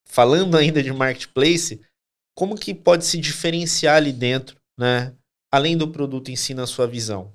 [0.08, 1.82] Falando ainda de marketplace,
[2.34, 5.14] como que pode se diferenciar ali dentro, né?
[5.52, 7.32] Além do produto em si na sua visão.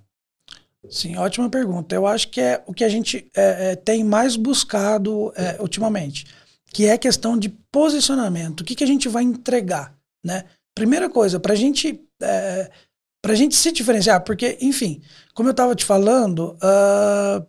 [0.89, 1.95] Sim, ótima pergunta.
[1.95, 6.27] Eu acho que é o que a gente é, é, tem mais buscado é, ultimamente,
[6.73, 8.61] que é a questão de posicionamento.
[8.61, 10.45] O que, que a gente vai entregar, né?
[10.75, 12.71] Primeira coisa, para gente, é,
[13.23, 15.03] a gente se diferenciar, porque, enfim,
[15.35, 17.47] como eu estava te falando, uh,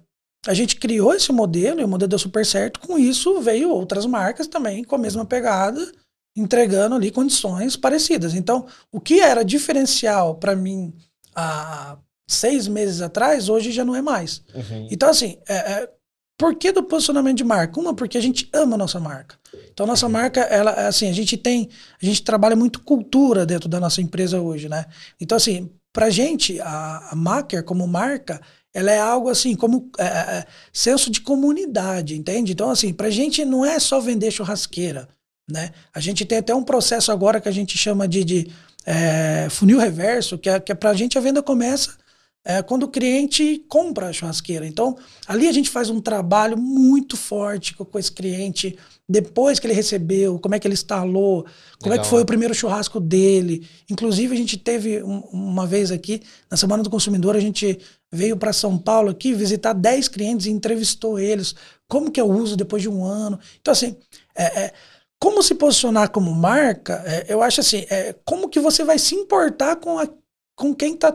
[0.47, 2.80] a gente criou esse modelo e o modelo deu super certo.
[2.80, 5.91] Com isso, veio outras marcas também com a mesma pegada,
[6.36, 8.34] entregando ali condições parecidas.
[8.34, 10.93] Então, o que era diferencial para mim
[11.36, 11.97] há
[12.28, 14.43] seis meses atrás, hoje já não é mais.
[14.54, 14.88] Uhum.
[14.91, 15.89] Então, assim, é, é,
[16.38, 17.80] por que do posicionamento de marca?
[17.80, 19.36] Uma, porque a gente ama a nossa marca.
[19.71, 21.69] Então, nossa marca, ela, assim, a gente tem,
[22.02, 24.86] a gente trabalha muito cultura dentro da nossa empresa hoje, né?
[25.19, 28.39] Então, assim, pra gente, a, a Maker como marca,
[28.73, 32.51] ela é algo assim, como é, é, senso de comunidade, entende?
[32.51, 35.08] Então, assim, pra gente não é só vender churrasqueira,
[35.49, 35.71] né?
[35.93, 38.51] A gente tem até um processo agora que a gente chama de, de
[38.86, 41.98] é, funil reverso, que é, que é pra gente a venda começa
[42.45, 44.65] é, quando o cliente compra a churrasqueira.
[44.65, 44.97] Então,
[45.28, 50.39] ali a gente faz um trabalho muito forte com, esse cliente, depois que ele recebeu,
[50.39, 51.43] como é que ele instalou,
[51.80, 51.99] como Legal.
[51.99, 53.67] é que foi o primeiro churrasco dele.
[53.89, 57.80] Inclusive, a gente teve um, uma vez aqui, na Semana do Consumidor, a gente
[58.12, 61.54] veio para São Paulo aqui visitar 10 clientes e entrevistou eles.
[61.88, 63.39] Como que eu uso depois de um ano.
[63.60, 63.95] Então, assim,
[64.36, 64.73] é, é
[65.19, 69.13] como se posicionar como marca, é, eu acho assim, é, como que você vai se
[69.13, 70.08] importar com, a,
[70.56, 71.13] com quem está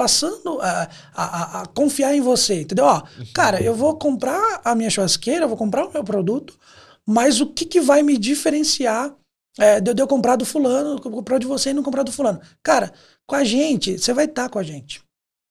[0.00, 2.86] passando a, a, a, confiar em você, entendeu?
[2.86, 3.02] Ó,
[3.34, 6.58] cara, eu vou comprar a minha churrasqueira, eu vou comprar o meu produto,
[7.04, 9.14] mas o que, que vai me diferenciar
[9.58, 12.40] é, de, eu comprar do fulano, comprar de você e não comprar do fulano?
[12.62, 12.94] Cara,
[13.26, 15.02] com a gente, você vai estar tá com a gente.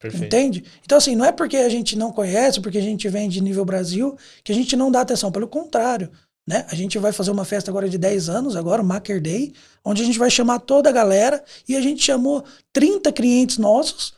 [0.01, 0.25] Perfeito.
[0.25, 0.65] Entende?
[0.83, 3.63] Então, assim, não é porque a gente não conhece, porque a gente vem de nível
[3.63, 5.31] Brasil, que a gente não dá atenção.
[5.31, 6.09] Pelo contrário,
[6.47, 6.65] né?
[6.71, 9.53] A gente vai fazer uma festa agora de 10 anos, agora, o Maker Day,
[9.85, 14.17] onde a gente vai chamar toda a galera e a gente chamou 30 clientes nossos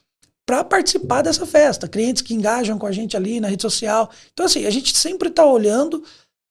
[0.52, 1.88] para participar dessa festa.
[1.88, 4.12] Clientes que engajam com a gente ali na rede social.
[4.34, 6.04] Então, assim, a gente sempre está olhando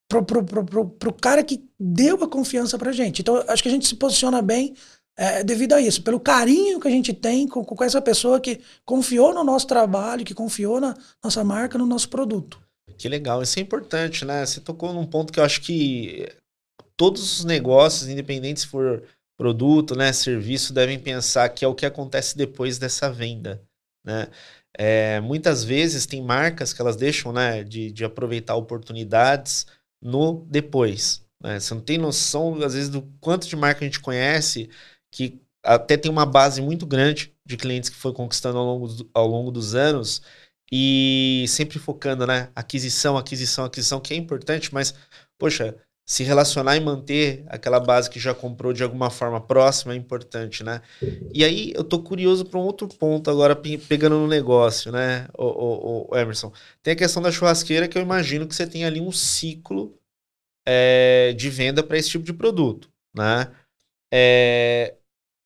[0.09, 3.21] pro, pro, pro, pro, cara que deu a confiança pra gente.
[3.21, 4.75] Então, acho que a gente se posiciona bem
[5.19, 8.61] é, devido a isso, pelo carinho que a gente tem com, com essa pessoa que
[8.87, 12.59] confiou no nosso trabalho, que confiou na nossa marca, no nosso produto.
[12.97, 14.47] Que legal, isso é importante, né?
[14.47, 16.27] Você tocou num ponto que eu acho que
[16.97, 19.03] todos os negócios, independente se for
[19.37, 23.63] produto, né, serviço, devem pensar que é o que acontece depois dessa venda
[24.05, 24.29] né?
[24.79, 29.67] É, muitas vezes tem marcas que elas deixam né, de, de aproveitar oportunidades
[30.01, 31.25] no depois.
[31.43, 31.59] Né?
[31.59, 34.71] Você não tem noção, às vezes, do quanto de marca a gente conhece
[35.11, 39.11] que até tem uma base muito grande de clientes que foi conquistando ao longo, do,
[39.13, 40.23] ao longo dos anos
[40.73, 42.51] e sempre focando, né?
[42.55, 44.95] Aquisição, aquisição, aquisição, que é importante, mas,
[45.39, 49.97] poxa, se relacionar e manter aquela base que já comprou de alguma forma próxima é
[49.97, 50.83] importante, né?
[51.33, 55.45] E aí eu tô curioso para um outro ponto agora, pegando no negócio, né, o,
[55.45, 56.53] o, o, Emerson.
[56.83, 59.97] Tem a questão da churrasqueira que eu imagino que você tem ali um ciclo
[60.67, 63.49] é, de venda para esse tipo de produto, né?
[64.13, 64.97] É,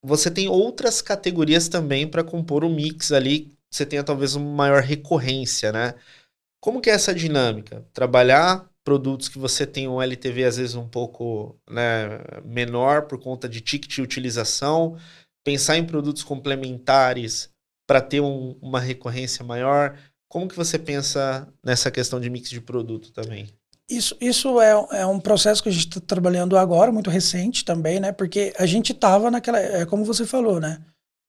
[0.03, 4.81] você tem outras categorias também para compor o mix ali, você tenha talvez uma maior
[4.81, 5.93] recorrência, né?
[6.59, 7.85] Como que é essa dinâmica?
[7.93, 13.49] Trabalhar produtos que você tem um LTV às vezes um pouco né, menor por conta
[13.49, 14.95] de ticket de utilização,
[15.43, 17.49] pensar em produtos complementares
[17.87, 19.97] para ter um, uma recorrência maior.
[20.29, 23.49] Como que você pensa nessa questão de mix de produto também?
[23.89, 27.99] Isso, isso é, é um processo que a gente está trabalhando agora, muito recente também,
[27.99, 28.11] né?
[28.11, 30.83] Porque a gente estava naquela, é como você falou, né?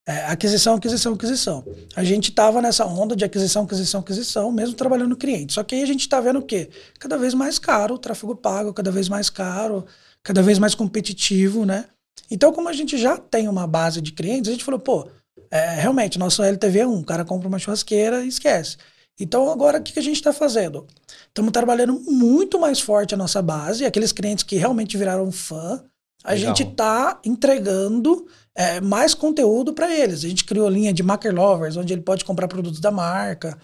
[0.08, 1.64] É, aquisição, aquisição, aquisição.
[1.96, 5.52] A gente estava nessa onda de aquisição, aquisição, aquisição, mesmo trabalhando no cliente.
[5.52, 6.70] Só que aí a gente está vendo o quê?
[7.00, 9.84] Cada vez mais caro o tráfego pago, cada vez mais caro,
[10.22, 11.86] cada vez mais competitivo, né?
[12.30, 15.08] Então, como a gente já tem uma base de clientes, a gente falou, pô,
[15.50, 18.76] é, realmente, nosso LTV é um, o cara compra uma churrasqueira e esquece.
[19.18, 20.86] Então, agora, o que, que a gente está fazendo?
[21.28, 25.82] Estamos trabalhando muito mais forte a nossa base, aqueles clientes que realmente viraram fã,
[26.22, 26.54] a Legal.
[26.54, 30.24] gente está entregando é, mais conteúdo para eles.
[30.24, 33.56] A gente criou a linha de Maker Lovers, onde ele pode comprar produtos da marca.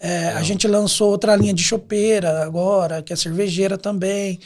[0.00, 4.40] É, a gente lançou outra linha de chopeira agora, que é cervejeira também.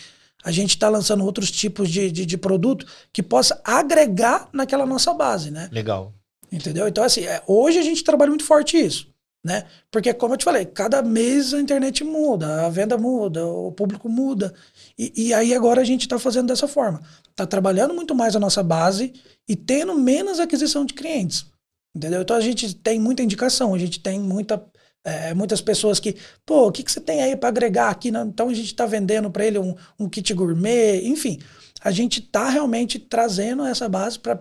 [0.45, 5.15] A gente está lançando outros tipos de, de, de, produto que possa agregar naquela nossa
[5.15, 5.69] base, né?
[5.71, 6.13] Legal.
[6.51, 6.89] Entendeu?
[6.89, 9.09] Então, assim, é, hoje a gente trabalha muito forte isso,
[9.45, 9.65] né?
[9.89, 14.09] Porque, como eu te falei, cada mês a internet muda, a venda muda, o público
[14.09, 14.53] muda.
[14.99, 17.01] E, e aí agora a gente está fazendo dessa forma.
[17.31, 19.13] Está trabalhando muito mais a nossa base
[19.49, 21.47] e tendo menos aquisição de clientes.
[21.95, 22.23] Entendeu?
[22.23, 24.65] Então a gente tem muita indicação, a gente tem muita,
[25.05, 28.09] é, muitas pessoas que, pô, o que, que você tem aí para agregar aqui?
[28.09, 31.39] Então a gente está vendendo para ele um, um kit gourmet, enfim.
[31.85, 34.41] A gente está realmente trazendo essa base para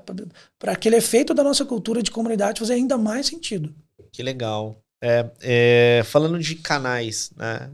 [0.68, 3.74] aquele efeito da nossa cultura de comunidade fazer ainda mais sentido.
[4.12, 4.82] Que legal.
[5.04, 7.72] É, é, falando de canais, né?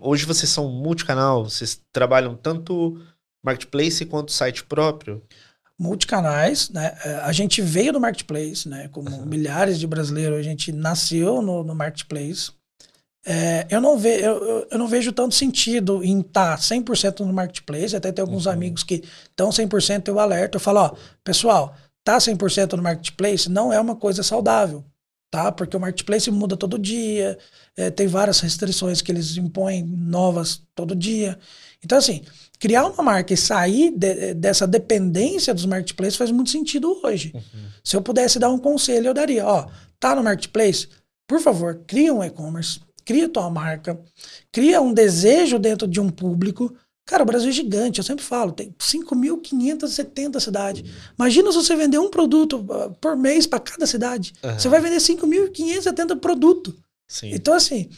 [0.00, 3.00] Hoje vocês são multicanal, vocês trabalham tanto
[3.44, 5.22] marketplace quanto site próprio?
[5.78, 6.92] multicanais, né?
[7.04, 8.88] É, a gente veio do marketplace, né?
[8.88, 9.24] Como uhum.
[9.24, 12.50] milhares de brasileiros, a gente nasceu no, no marketplace.
[13.24, 17.32] É, eu, não ve, eu, eu, não vejo tanto sentido em estar tá 100% no
[17.32, 17.94] marketplace.
[17.94, 18.52] Até tem alguns uhum.
[18.52, 20.56] amigos que estão 100%, eu alerto.
[20.56, 24.84] Eu falo, ó, pessoal, tá 100% no marketplace não é uma coisa saudável,
[25.30, 25.52] tá?
[25.52, 27.38] Porque o marketplace muda todo dia,
[27.76, 31.38] é, tem várias restrições que eles impõem novas todo dia.
[31.84, 32.22] Então, assim,
[32.58, 37.32] criar uma marca e sair de, dessa dependência dos marketplaces faz muito sentido hoje.
[37.34, 37.42] Uhum.
[37.84, 39.66] Se eu pudesse dar um conselho, eu daria, ó,
[40.00, 40.88] tá no marketplace,
[41.26, 43.98] por favor, cria um e-commerce, cria tua marca,
[44.50, 46.74] cria um desejo dentro de um público.
[47.08, 50.84] Cara, o Brasil é gigante, eu sempre falo, tem 5.570 cidades.
[51.18, 54.34] Imagina se você vender um produto uh, por mês para cada cidade.
[54.44, 54.58] Uhum.
[54.58, 56.74] Você vai vender 5.570 produtos.
[57.08, 57.30] Sim.
[57.32, 57.88] Então, assim,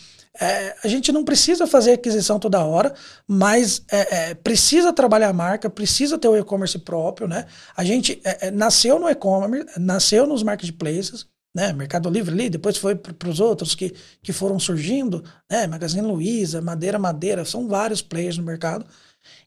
[0.41, 2.95] é, a gente não precisa fazer aquisição toda hora,
[3.27, 7.47] mas é, é, precisa trabalhar a marca, precisa ter o e-commerce próprio, né?
[7.77, 11.73] A gente é, é, nasceu no e-commerce, nasceu nos marketplaces, né?
[11.73, 15.67] Mercado Livre ali, depois foi para os outros que, que foram surgindo, né?
[15.67, 18.87] Magazine Luiza, Madeira Madeira, são vários players no mercado.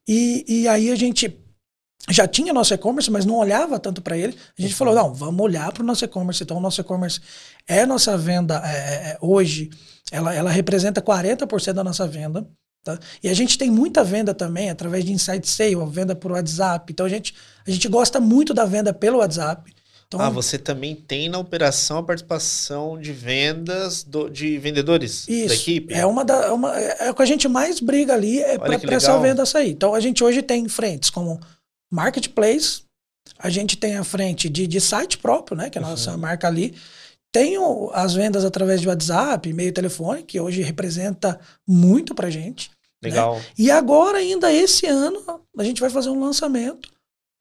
[0.08, 1.40] E, e aí a gente
[2.10, 4.38] já tinha nosso e-commerce, mas não olhava tanto para ele.
[4.58, 6.44] A gente falou, não, vamos olhar para o nosso e-commerce.
[6.44, 7.22] Então, o nosso e-commerce
[7.66, 9.70] é nossa venda é, hoje
[10.12, 12.48] ela, ela representa 40% da nossa venda.
[12.84, 13.00] Tá?
[13.24, 16.92] E a gente tem muita venda também através de inside sale, venda por WhatsApp.
[16.92, 17.34] Então a gente,
[17.66, 19.74] a gente gosta muito da venda pelo WhatsApp.
[20.16, 25.48] Então, ah, você também tem na operação a participação de vendas do, de vendedores isso,
[25.48, 25.94] da equipe?
[25.94, 28.76] É uma da, é uma, é o que a gente mais briga ali é para
[28.96, 29.72] essa venda sair.
[29.72, 31.40] Então a gente hoje tem frentes como
[31.92, 32.84] marketplace,
[33.40, 35.70] a gente tem a frente de, de site próprio, né?
[35.70, 36.18] Que é a nossa uhum.
[36.18, 36.76] marca ali.
[37.32, 42.70] Tenho as vendas através de WhatsApp, e-mail, telefone, que hoje representa muito pra gente.
[43.02, 43.10] Né?
[43.10, 43.38] Legal.
[43.38, 43.44] Né?
[43.58, 46.90] E agora, ainda esse ano, a gente vai fazer um lançamento,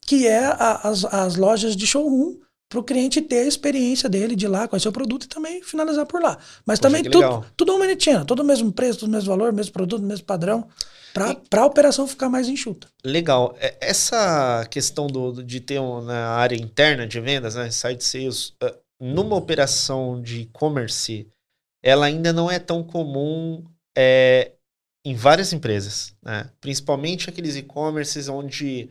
[0.07, 2.37] que é a, as, as lojas de showroom,
[2.73, 6.07] para o cliente ter a experiência dele de lá, conhecer o produto e também finalizar
[6.07, 6.39] por lá.
[6.65, 9.75] Mas Poxa, também tudo, tudo humanitinho, todo o mesmo preço, todo o mesmo valor, mesmo
[9.75, 10.67] produto, mesmo padrão,
[11.13, 12.89] para a operação ficar mais enxuta.
[13.05, 13.55] Legal.
[13.61, 18.75] É, essa questão do, de ter uma área interna de vendas, né, site sales, uh,
[18.99, 21.29] numa operação de e-commerce,
[21.83, 23.63] ela ainda não é tão comum
[23.95, 24.53] é,
[25.05, 26.49] em várias empresas, né?
[26.61, 28.89] principalmente aqueles e-commerces onde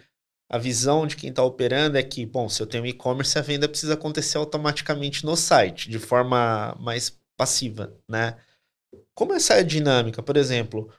[0.52, 3.70] a visão de quem está operando é que, bom, se eu tenho e-commerce, a venda
[3.70, 8.36] precisa acontecer automaticamente no site, de forma mais passiva, né?
[9.16, 10.22] Como essa é a dinâmica?
[10.22, 10.92] Por exemplo,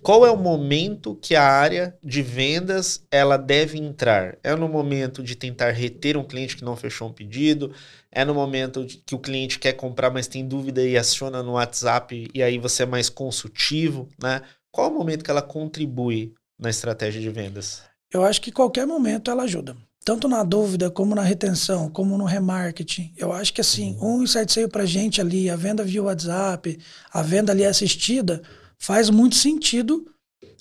[0.00, 4.38] qual é o momento que a área de vendas ela deve entrar?
[4.44, 7.74] É no momento de tentar reter um cliente que não fechou um pedido?
[8.12, 12.30] É no momento que o cliente quer comprar, mas tem dúvida e aciona no WhatsApp
[12.32, 14.40] e aí você é mais consultivo, né?
[14.70, 17.89] Qual é o momento que ela contribui na estratégia de vendas?
[18.12, 19.76] Eu acho que qualquer momento ela ajuda.
[20.04, 23.12] Tanto na dúvida, como na retenção, como no remarketing.
[23.16, 24.16] Eu acho que assim, uhum.
[24.18, 26.78] um insight sale pra gente ali, a venda via WhatsApp,
[27.12, 28.42] a venda ali assistida,
[28.78, 30.06] faz muito sentido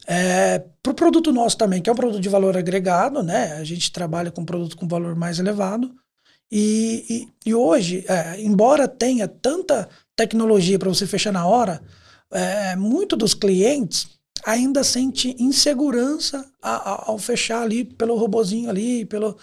[0.05, 3.53] é, para o produto nosso também, que é um produto de valor agregado, né?
[3.53, 5.95] A gente trabalha com um produto com valor mais elevado.
[6.51, 7.05] E,
[7.45, 11.81] e, e hoje, é, embora tenha tanta tecnologia para você fechar na hora,
[12.31, 19.37] é, muito dos clientes ainda sente insegurança ao fechar ali pelo robozinho ali, pelo,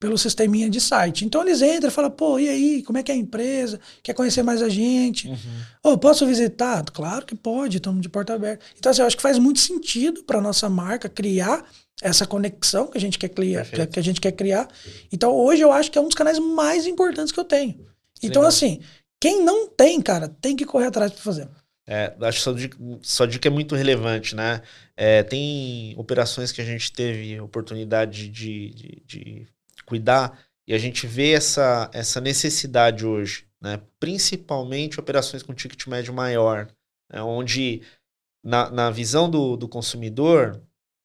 [0.00, 1.24] pelo sisteminha de site.
[1.24, 3.78] Então eles entram e falam, pô, e aí, como é que é a empresa?
[4.02, 5.28] Quer conhecer mais a gente?
[5.28, 5.36] Uhum.
[5.84, 6.84] Oh, posso visitar?
[6.90, 8.64] Claro que pode, estamos de porta aberta.
[8.76, 11.64] Então, assim, eu acho que faz muito sentido para nossa marca criar
[12.02, 14.68] essa conexão que a gente quer criar, que, que, a gente quer criar.
[15.12, 17.78] Então, hoje eu acho que é um dos canais mais importantes que eu tenho.
[18.20, 18.48] Então, Legal.
[18.48, 18.80] assim,
[19.20, 21.48] quem não tem, cara, tem que correr atrás para fazer.
[21.92, 24.62] É, acho que sua dica, é muito relevante, né?
[24.96, 29.46] É, tem operações que a gente teve oportunidade de, de, de
[29.84, 30.38] cuidar.
[30.66, 33.78] E a gente vê essa, essa necessidade hoje, né?
[34.00, 36.66] principalmente operações com ticket médio maior,
[37.12, 37.20] né?
[37.20, 37.82] onde
[38.42, 40.62] na, na visão do, do consumidor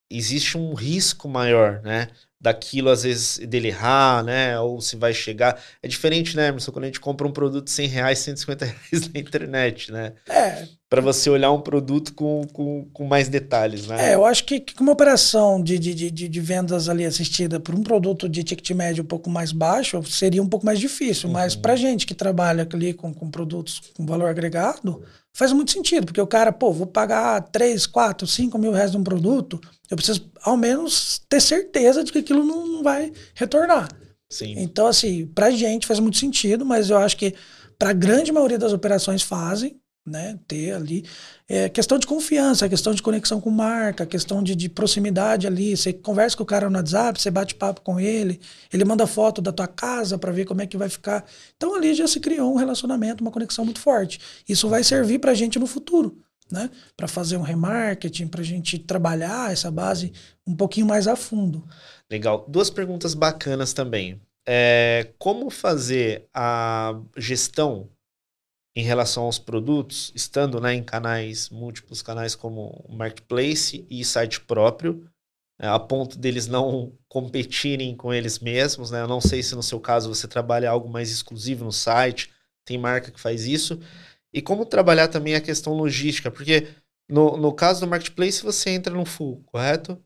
[0.09, 2.07] existe um risco maior, né?
[2.39, 4.59] Daquilo, às vezes, dele errar, né?
[4.59, 5.59] Ou se vai chegar.
[5.81, 9.11] É diferente, né, Emerson, quando a gente compra um produto de 100 reais, 150 reais
[9.13, 10.13] na internet, né?
[10.29, 10.67] É.
[10.89, 14.11] Para você olhar um produto com, com, com mais detalhes, né?
[14.11, 17.75] É, eu acho que, que uma operação de, de, de, de vendas ali assistida por
[17.75, 21.33] um produto de ticket médio um pouco mais baixo seria um pouco mais difícil, uhum.
[21.33, 26.05] mas para gente que trabalha ali com, com produtos com valor agregado, faz muito sentido,
[26.05, 29.95] porque o cara, pô, vou pagar 3, 4, 5 mil reais de um produto, eu
[29.95, 33.89] preciso ao menos ter certeza de que aquilo não vai retornar.
[34.29, 34.55] Sim.
[34.57, 37.33] Então, assim, pra gente faz muito sentido, mas eu acho que
[37.79, 40.39] para a grande maioria das operações fazem, né?
[40.47, 41.05] Ter ali.
[41.47, 45.75] É questão de confiança, questão de conexão com marca, questão de, de proximidade ali.
[45.75, 48.39] Você conversa com o cara no WhatsApp, você bate papo com ele,
[48.71, 51.25] ele manda foto da tua casa para ver como é que vai ficar.
[51.55, 54.19] Então ali já se criou um relacionamento, uma conexão muito forte.
[54.47, 56.17] Isso vai servir para a gente no futuro
[56.51, 56.69] né?
[56.95, 60.13] Para fazer um remarketing, para a gente trabalhar essa base
[60.45, 61.67] um pouquinho mais a fundo.
[62.09, 62.45] Legal.
[62.47, 64.19] Duas perguntas bacanas também.
[64.47, 67.89] É, como fazer a gestão
[68.77, 75.03] em relação aos produtos, estando né, em canais, múltiplos canais como Marketplace e site próprio,
[75.59, 78.91] né, a ponto deles não competirem com eles mesmos.
[78.91, 79.01] Né?
[79.01, 82.31] Eu não sei se no seu caso você trabalha algo mais exclusivo no site,
[82.63, 83.79] tem marca que faz isso.
[84.33, 86.67] E como trabalhar também a questão logística, porque
[87.09, 90.01] no, no caso do marketplace você entra no full, correto?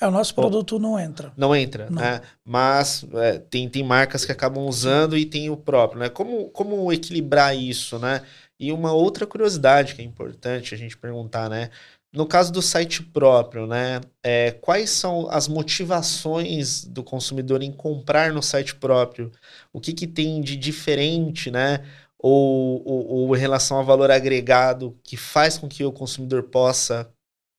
[0.00, 1.32] É, o nosso produto não entra.
[1.36, 2.02] Não entra, Não.
[2.02, 2.20] né?
[2.44, 6.08] Mas é, tem, tem marcas que acabam usando e tem o próprio, né?
[6.08, 8.22] Como, como equilibrar isso, né?
[8.58, 11.70] E uma outra curiosidade que é importante a gente perguntar, né?
[12.12, 14.00] No caso do site próprio, né?
[14.24, 19.30] É, quais são as motivações do consumidor em comprar no site próprio?
[19.72, 21.84] O que, que tem de diferente, né?
[22.24, 27.10] Ou, ou, ou em relação ao valor agregado que faz com que o consumidor possa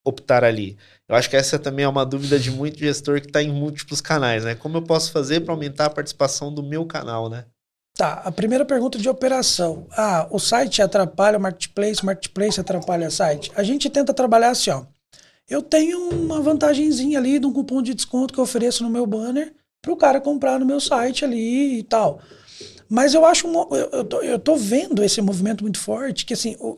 [0.05, 0.78] optar ali?
[1.09, 3.99] Eu acho que essa também é uma dúvida de muito gestor que está em múltiplos
[3.99, 4.55] canais, né?
[4.55, 7.45] Como eu posso fazer para aumentar a participação do meu canal, né?
[7.95, 9.86] Tá, a primeira pergunta de operação.
[9.91, 13.51] Ah, o site atrapalha o marketplace, o marketplace atrapalha o site.
[13.55, 14.86] A gente tenta trabalhar assim, ó.
[15.47, 19.05] Eu tenho uma vantagenzinha ali de um cupom de desconto que eu ofereço no meu
[19.05, 22.22] banner para o cara comprar no meu site ali e tal.
[22.90, 23.48] Mas eu acho,
[23.92, 26.78] eu, tô, eu tô vendo esse movimento muito forte, que assim, o-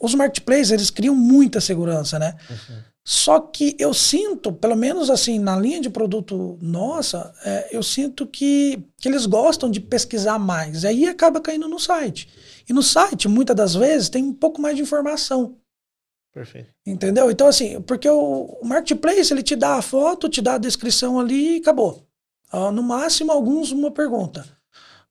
[0.00, 2.36] os marketplaces, eles criam muita segurança, né?
[3.06, 8.26] Só que eu sinto, pelo menos assim, na linha de produto nossa, é, eu sinto
[8.26, 10.84] que, que eles gostam de pesquisar mais.
[10.84, 12.28] E aí acaba caindo no site.
[12.68, 15.56] E no site, muitas das vezes, tem um pouco mais de informação.
[16.32, 16.70] Perfeito.
[16.86, 17.30] Entendeu?
[17.30, 21.20] Então, assim, porque o, o marketplace, ele te dá a foto, te dá a descrição
[21.20, 22.06] ali e acabou.
[22.50, 24.46] Ah, no máximo, alguns, uma pergunta.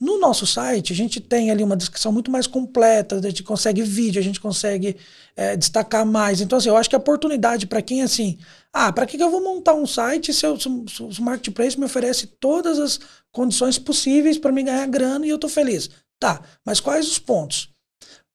[0.04, 3.84] No nosso site, a gente tem ali uma descrição muito mais completa, a gente consegue
[3.84, 4.98] vídeo, a gente consegue
[5.34, 6.42] eh, destacar mais.
[6.42, 8.38] Então, assim, eu acho que a oportunidade para quem, assim,
[8.74, 11.24] ah, para que, que eu vou montar um site se, eu, se, o- se o
[11.24, 13.00] marketplace me oferece todas as
[13.32, 15.90] condições possíveis para me ganhar grana e eu tô feliz?
[16.20, 17.70] Tá, mas quais os pontos?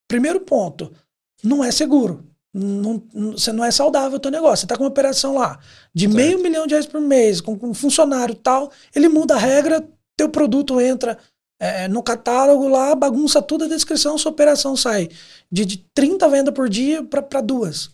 [0.08, 0.90] Primeiro ponto,
[1.44, 2.24] não é seguro.
[2.54, 3.02] Não,
[3.32, 4.58] você não é saudável o teu negócio.
[4.60, 5.58] Você está com uma operação lá
[5.94, 6.16] de Certo.
[6.16, 9.86] meio milhão de reais por mês, com, com um funcionário tal, ele muda a regra,
[10.16, 11.18] teu produto entra
[11.61, 15.09] é, no catálogo lá, bagunça tudo a descrição, sua operação sai
[15.50, 17.90] de, de 30 vendas por dia para duas.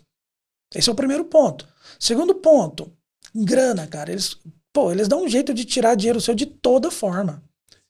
[0.74, 1.66] Esse é o primeiro ponto.
[1.98, 2.92] Segundo ponto,
[3.34, 4.10] grana, cara.
[4.10, 4.36] Eles,
[4.72, 7.42] pô, eles dão um jeito de tirar dinheiro seu de toda forma.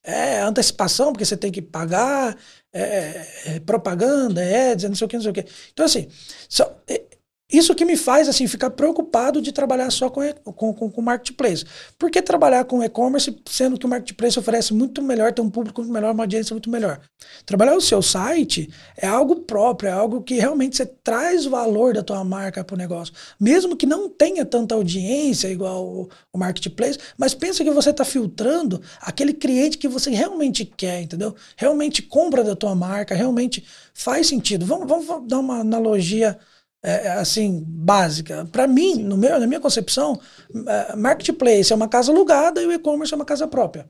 [0.03, 2.37] É antecipação, porque você tem que pagar,
[2.71, 5.45] é, é propaganda, é não sei o que, não sei o que.
[5.73, 6.07] Então, assim,
[6.47, 7.03] só- é-
[7.51, 11.63] isso que me faz assim ficar preocupado de trabalhar só com, com, com, com marketplace.
[11.97, 15.81] Por que trabalhar com e-commerce, sendo que o marketplace oferece muito melhor, tem um público
[15.81, 16.99] muito melhor, uma audiência muito melhor?
[17.45, 22.01] Trabalhar o seu site é algo próprio, é algo que realmente você traz valor da
[22.03, 23.13] tua marca para o negócio.
[23.39, 28.03] Mesmo que não tenha tanta audiência igual o, o marketplace, mas pensa que você está
[28.03, 31.35] filtrando aquele cliente que você realmente quer, entendeu?
[31.55, 34.65] Realmente compra da tua marca, realmente faz sentido.
[34.65, 36.37] Vamos- vamos dar uma analogia
[36.85, 38.45] é, assim básica.
[38.51, 40.19] Para mim, no meu, na minha concepção,
[40.67, 43.89] é, marketplace é uma casa alugada e o e-commerce é uma casa própria.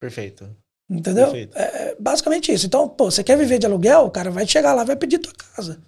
[0.00, 0.48] Perfeito.
[0.88, 1.24] Entendeu?
[1.26, 1.58] Perfeito.
[1.58, 2.66] É é basicamente isso.
[2.66, 5.34] Então, pô, você quer viver de aluguel, o cara vai chegar lá, vai pedir tua
[5.34, 5.82] casa.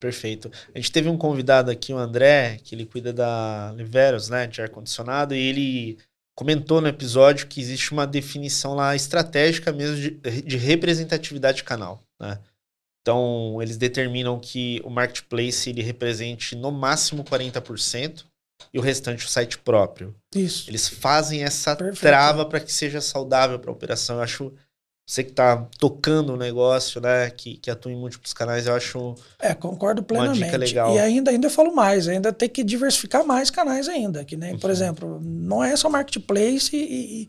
[0.00, 0.50] Perfeito.
[0.74, 4.60] A gente teve um convidado aqui, o André, que ele cuida da Liveros, né, de
[4.60, 5.98] ar-condicionado, e ele
[6.36, 12.02] comentou no episódio que existe uma definição lá estratégica mesmo de, de representatividade de canal,
[12.20, 12.38] né?
[13.04, 18.24] Então, eles determinam que o marketplace ele represente no máximo 40%
[18.72, 20.14] e o restante o site próprio.
[20.34, 20.70] Isso.
[20.70, 22.00] Eles fazem essa Perfeito.
[22.00, 24.16] trava para que seja saudável para a operação.
[24.16, 24.54] Eu acho
[25.06, 29.14] você que está tocando o negócio, né, que, que atua em múltiplos canais, eu acho
[29.38, 30.44] É, concordo Uma plenamente.
[30.46, 30.94] dica legal.
[30.94, 34.24] E ainda, ainda eu falo mais, ainda tem que diversificar mais canais ainda.
[34.24, 34.72] Que nem, por Uhum.
[34.72, 37.28] exemplo, não é só marketplace e, e,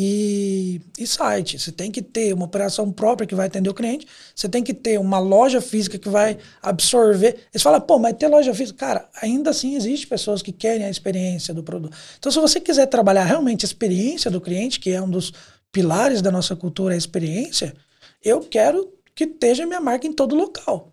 [0.00, 1.58] e site.
[1.58, 4.06] Você tem que ter uma operação própria que vai atender o cliente.
[4.32, 7.46] Você tem que ter uma loja física que vai absorver.
[7.52, 8.78] Eles falam, pô, mas ter loja física.
[8.78, 11.96] Cara, ainda assim existe pessoas que querem a experiência do produto.
[12.16, 15.32] Então, se você quiser trabalhar realmente a experiência do cliente, que é um dos
[15.72, 17.74] pilares da nossa cultura, a experiência,
[18.22, 20.92] eu quero que esteja minha marca em todo local.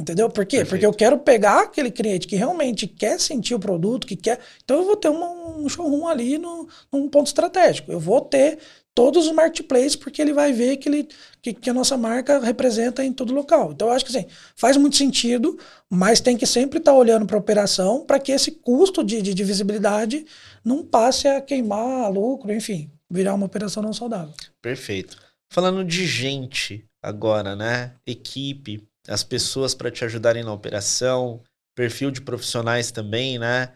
[0.00, 0.28] Entendeu?
[0.30, 0.58] Por quê?
[0.58, 0.70] Perfeito.
[0.70, 4.40] Porque eu quero pegar aquele cliente que realmente quer sentir o produto, que quer.
[4.64, 7.92] Então eu vou ter uma- um showroom ali no, num ponto estratégico.
[7.92, 8.58] Eu vou ter
[8.94, 11.08] todos os marketplaces, porque ele vai ver que, ele,
[11.40, 13.72] que, que a nossa marca representa em todo local.
[13.72, 14.26] Então eu acho que assim,
[14.56, 18.50] faz muito sentido, mas tem que sempre estar olhando para a operação para que esse
[18.50, 20.26] custo de, de, de visibilidade
[20.64, 24.34] não passe a queimar lucro, enfim, virar uma operação não saudável.
[24.60, 25.16] Perfeito.
[25.52, 27.94] Falando de gente agora, né?
[28.06, 31.42] Equipe, as pessoas para te ajudarem na operação,
[31.74, 33.72] perfil de profissionais também, né?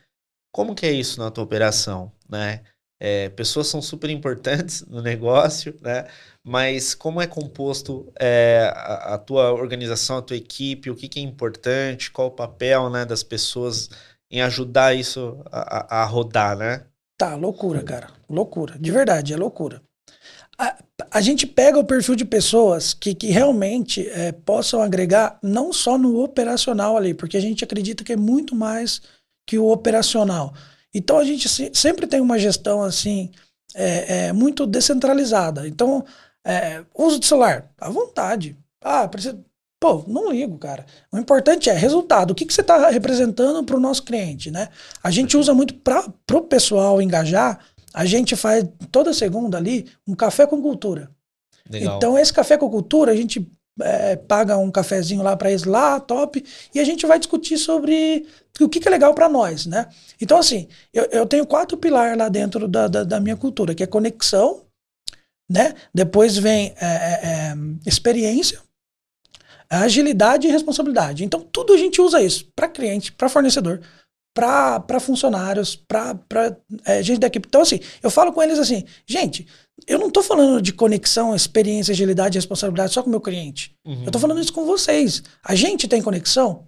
[0.52, 2.62] Como que é isso na tua operação, né?
[3.00, 6.06] É, pessoas são super importantes no negócio, né?
[6.42, 11.18] Mas como é composto é, a, a tua organização, a tua equipe, o que, que
[11.18, 13.88] é importante, qual o papel, né, das pessoas
[14.30, 16.86] em ajudar isso a, a- a rodar, né?
[17.16, 18.08] Tá, loucura, cara.
[18.28, 18.78] Loucura.
[18.78, 19.82] De verdade, é loucura.
[20.58, 20.76] A,
[21.10, 25.98] a gente pega o perfil de pessoas que, que realmente é, possam agregar não só
[25.98, 29.02] no operacional ali, porque a gente acredita que é muito mais
[29.46, 30.54] que o operacional.
[30.92, 33.30] Então a gente se, sempre tem uma gestão assim
[33.74, 35.66] é, é muito descentralizada.
[35.66, 36.04] Então,
[36.46, 38.56] é, uso de celular, à vontade.
[38.82, 39.38] Ah, precisa.
[39.80, 40.86] Pô, não ligo, cara.
[41.12, 42.30] O importante é resultado.
[42.30, 44.68] O que, que você está representando para o nosso cliente, né?
[45.02, 47.58] A gente usa muito para o pessoal engajar
[47.94, 51.10] a gente faz toda segunda ali um café com cultura.
[51.70, 51.96] Legal.
[51.96, 56.00] Então, esse café com cultura, a gente é, paga um cafezinho lá para eles lá,
[56.00, 58.26] top, e a gente vai discutir sobre
[58.60, 59.88] o que, que é legal para nós, né?
[60.20, 63.82] Então, assim, eu, eu tenho quatro pilares lá dentro da, da, da, minha cultura, que
[63.82, 64.64] é conexão,
[65.50, 65.74] né?
[65.92, 67.54] Depois vem é, é,
[67.86, 68.60] experiência,
[69.70, 71.24] agilidade e responsabilidade.
[71.24, 73.80] Então, tudo a gente usa isso para cliente, para fornecedor,
[74.34, 76.18] para funcionários, para
[76.84, 77.46] é, gente da equipe.
[77.48, 79.46] Então, assim, eu falo com eles assim, gente,
[79.86, 83.76] eu não estou falando de conexão, experiência, agilidade e responsabilidade só com o meu cliente.
[83.86, 84.00] Uhum.
[84.00, 85.22] Eu estou falando isso com vocês.
[85.42, 86.66] A gente tem conexão,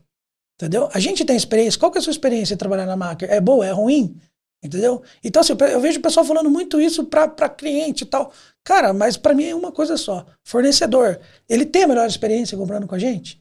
[0.54, 0.88] entendeu?
[0.94, 1.78] A gente tem experiência.
[1.78, 3.26] Qual que é a sua experiência em trabalhar na marca?
[3.26, 3.66] É boa?
[3.66, 4.16] É ruim?
[4.64, 5.02] Entendeu?
[5.22, 8.32] Então, assim, eu vejo o pessoal falando muito isso para cliente e tal.
[8.64, 10.24] Cara, mas para mim é uma coisa só.
[10.44, 13.40] Fornecedor, ele tem a melhor experiência comprando com a gente?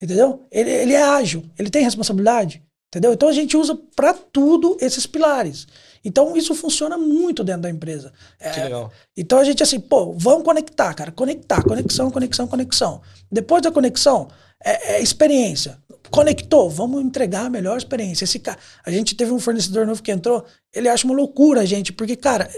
[0.00, 0.46] Entendeu?
[0.50, 2.62] Ele, ele é ágil, ele tem responsabilidade.
[2.92, 3.14] Entendeu?
[3.14, 5.66] Então a gente usa para tudo esses pilares.
[6.04, 8.12] Então isso funciona muito dentro da empresa.
[8.38, 8.92] Que é, legal.
[9.16, 11.10] Então a gente assim, pô, vamos conectar, cara.
[11.10, 13.00] Conectar, conexão, conexão, conexão.
[13.30, 14.28] Depois da conexão,
[14.62, 15.78] é, é experiência.
[16.10, 18.24] Conectou, vamos entregar a melhor experiência.
[18.24, 21.94] Esse cara, a gente teve um fornecedor novo que entrou, ele acha uma loucura, gente,
[21.94, 22.50] porque, cara,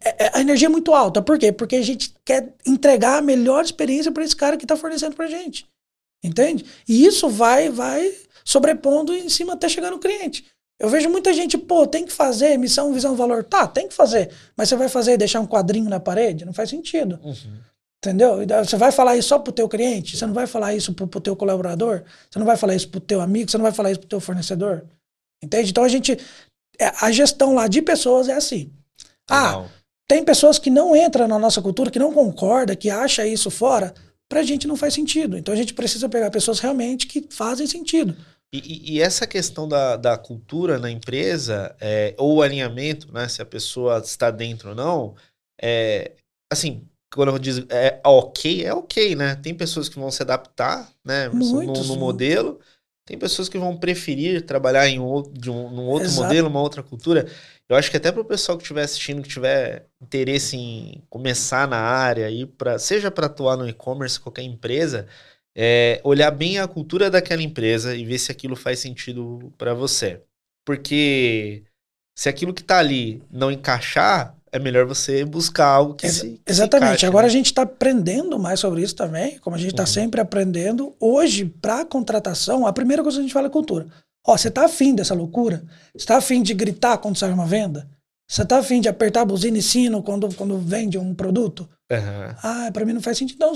[0.00, 1.20] é, é, a energia é muito alta.
[1.20, 1.50] Por quê?
[1.50, 5.26] Porque a gente quer entregar a melhor experiência para esse cara que está fornecendo para
[5.26, 5.66] gente.
[6.22, 6.64] Entende?
[6.86, 8.12] E isso vai, vai
[8.50, 10.44] sobrepondo em cima até chegar no cliente.
[10.76, 13.44] Eu vejo muita gente, pô, tem que fazer missão, visão, valor.
[13.44, 14.30] Tá, tem que fazer.
[14.56, 16.44] Mas você vai fazer e deixar um quadrinho na parede?
[16.44, 17.20] Não faz sentido.
[17.22, 17.60] Uhum.
[17.98, 18.38] Entendeu?
[18.64, 20.16] Você vai falar isso só pro teu cliente?
[20.16, 22.02] Você não vai falar isso pro, pro teu colaborador?
[22.28, 23.48] Você não vai falar isso pro teu amigo?
[23.48, 24.84] Você não vai falar isso pro teu fornecedor?
[25.44, 25.70] Entende?
[25.70, 26.18] Então a gente.
[26.78, 28.72] É, a gestão lá de pessoas é assim.
[29.30, 29.64] Ah,
[30.08, 33.94] tem pessoas que não entram na nossa cultura, que não concorda, que acha isso fora
[34.28, 35.36] para a gente não faz sentido.
[35.36, 38.16] Então a gente precisa pegar pessoas realmente que fazem sentido.
[38.52, 43.40] E, e essa questão da, da cultura na empresa, é, ou o alinhamento, né, se
[43.40, 45.14] a pessoa está dentro ou não,
[45.62, 46.16] é,
[46.52, 49.34] assim, quando eu digo é ok, é ok, né?
[49.36, 52.60] Tem pessoas que vão se adaptar né, Muitos, no, no modelo,
[53.04, 56.22] tem pessoas que vão preferir trabalhar em outro, de um, num outro Exato.
[56.22, 57.26] modelo, uma outra cultura.
[57.68, 61.66] Eu acho que até para o pessoal que estiver assistindo, que tiver interesse em começar
[61.68, 65.08] na área, aí pra, seja para atuar no e-commerce, qualquer empresa,
[65.62, 70.22] é, olhar bem a cultura daquela empresa e ver se aquilo faz sentido para você.
[70.64, 71.64] Porque
[72.16, 76.40] se aquilo que está ali não encaixar, é melhor você buscar algo que, Ex se,
[76.42, 76.86] que Exatamente.
[76.86, 77.28] Se encaixe, Agora né?
[77.28, 79.86] a gente está aprendendo mais sobre isso também, como a gente está uhum.
[79.88, 80.94] sempre aprendendo.
[80.98, 83.86] Hoje, para contratação, a primeira coisa que a gente fala é cultura.
[84.26, 85.62] Ó, você tá afim dessa loucura?
[85.94, 87.86] Você tá afim de gritar quando sai uma venda?
[88.26, 91.68] Você tá afim de apertar a buzina e sino quando, quando vende um produto?
[91.90, 92.34] Uhum.
[92.42, 93.38] Ah, para mim não faz sentido.
[93.40, 93.52] Não,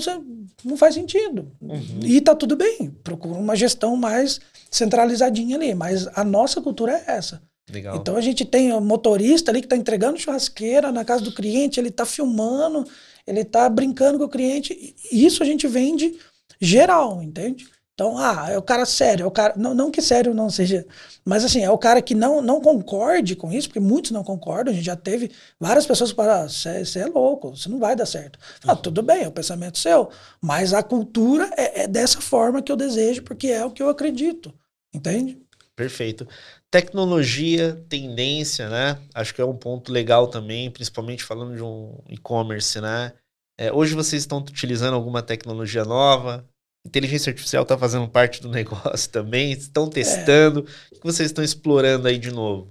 [0.63, 1.51] não faz sentido.
[1.61, 1.99] Uhum.
[2.03, 2.91] E tá tudo bem.
[3.03, 5.73] Procura uma gestão mais centralizadinha ali.
[5.73, 7.41] Mas a nossa cultura é essa.
[7.71, 7.95] Legal.
[7.95, 11.79] Então a gente tem o motorista ali que tá entregando churrasqueira na casa do cliente,
[11.79, 12.85] ele tá filmando,
[13.25, 14.95] ele tá brincando com o cliente.
[15.11, 16.15] Isso a gente vende
[16.59, 17.67] geral, entende?
[17.95, 19.53] Então, ah, é o cara sério, é o cara.
[19.55, 20.85] Não, não que sério não seja.
[21.23, 24.73] Mas assim, é o cara que não, não concorde com isso, porque muitos não concordam.
[24.73, 27.95] A gente já teve várias pessoas que falaram: você ah, é louco, você não vai
[27.95, 28.37] dar certo.
[28.67, 30.09] Ah, tudo bem, é o pensamento seu.
[30.41, 33.87] Mas a cultura é, é, dessa forma que eu desejo, porque é o que eu
[33.87, 34.53] acredito.
[34.93, 35.41] Entende?
[35.73, 36.27] Perfeito.
[36.69, 38.99] Tecnologia, tendência, né?
[39.13, 43.13] Acho que é um ponto legal também, principalmente falando de um e-commerce, né?
[43.57, 46.45] É, hoje vocês estão utilizando alguma tecnologia nova?
[46.85, 49.51] Inteligência artificial está fazendo parte do negócio também?
[49.51, 50.59] Estão testando?
[50.59, 50.95] É.
[50.95, 52.69] O que vocês estão explorando aí de novo?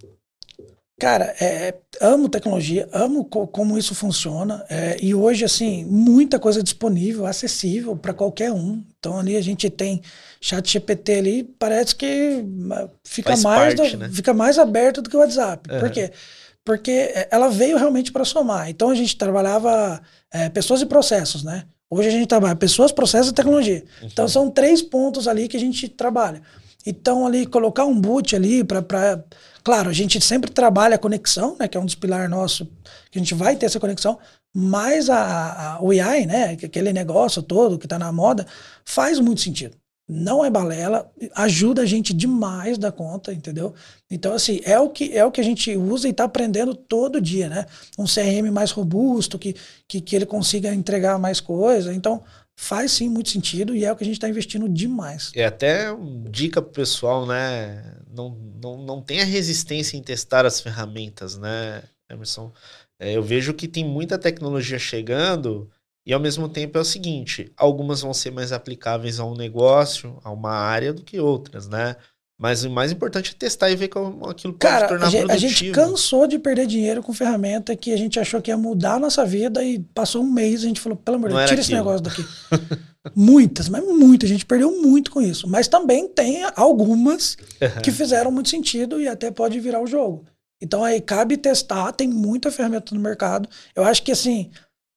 [0.98, 4.64] Cara, é, amo tecnologia, amo co como isso funciona.
[4.70, 8.82] É, e hoje, assim, muita coisa disponível, acessível para qualquer um.
[8.98, 10.00] Então, ali a gente tem
[10.40, 12.44] chat GPT ali, parece que
[13.02, 14.08] fica, mais, parte, do, né?
[14.08, 15.68] fica mais aberto do que o WhatsApp.
[15.68, 15.80] Uhum.
[15.80, 16.12] Por quê?
[16.64, 18.70] Porque é, ela veio realmente para somar.
[18.70, 20.00] Então, a gente trabalhava
[20.32, 21.64] é, pessoas e processos, né?
[21.90, 23.84] Hoje a gente trabalha pessoas, processos e tecnologia.
[24.00, 24.08] Uhum.
[24.12, 26.42] Então são três pontos ali que a gente trabalha.
[26.86, 28.82] Então ali colocar um boot ali para
[29.62, 32.66] claro, a gente sempre trabalha a conexão, né, que é um dos pilares nossos,
[33.10, 34.18] que a gente vai ter essa conexão,
[34.54, 38.46] mas a, a, o AI, né, aquele negócio todo que está na moda,
[38.84, 39.74] faz muito sentido.
[40.08, 43.74] Não é balela, ajuda a gente demais da conta, entendeu?
[44.10, 47.20] Então, assim, é o que, é o que a gente usa e está aprendendo todo
[47.20, 47.66] dia, né?
[47.98, 49.56] Um CRM mais robusto, que,
[49.88, 51.92] que, que ele consiga entregar mais coisa.
[51.94, 52.22] Então,
[52.54, 55.32] faz sim muito sentido e é o que a gente está investindo demais.
[55.34, 55.86] É até
[56.30, 57.82] dica pro pessoal, né?
[58.14, 62.52] Não, não, não tenha resistência em testar as ferramentas, né, Emerson?
[62.98, 65.68] É, eu vejo que tem muita tecnologia chegando
[66.06, 70.18] e ao mesmo tempo é o seguinte: algumas vão ser mais aplicáveis a um negócio,
[70.22, 71.96] a uma área do que outras, né?
[72.36, 75.26] Mas o mais importante é testar e ver como aquilo pode Cara, tornar a gente,
[75.26, 75.46] produtivo.
[75.46, 78.94] a gente cansou de perder dinheiro com ferramenta que a gente achou que ia mudar
[78.94, 81.48] a nossa vida e passou um mês e a gente falou, pelo amor de Deus,
[81.48, 82.24] tira esse negócio daqui.
[83.14, 85.46] Muitas, mas muita, a gente perdeu muito com isso.
[85.46, 87.36] Mas também tem algumas
[87.82, 90.24] que fizeram muito sentido e até pode virar o jogo.
[90.60, 93.46] Então aí cabe testar, tem muita ferramenta no mercado.
[93.76, 94.50] Eu acho que assim,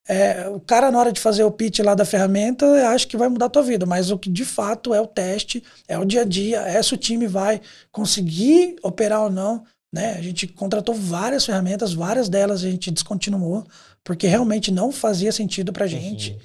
[0.08, 3.28] é, o cara, na hora de fazer o pitch lá da ferramenta, acha que vai
[3.28, 6.22] mudar a tua vida, mas o que de fato é o teste, é o dia
[6.22, 7.60] a dia, é se o time vai
[7.92, 9.64] conseguir operar ou não.
[9.92, 10.14] Né?
[10.14, 13.66] A gente contratou várias ferramentas, várias delas a gente descontinuou,
[14.02, 16.32] porque realmente não fazia sentido pra gente.
[16.32, 16.38] Uhum.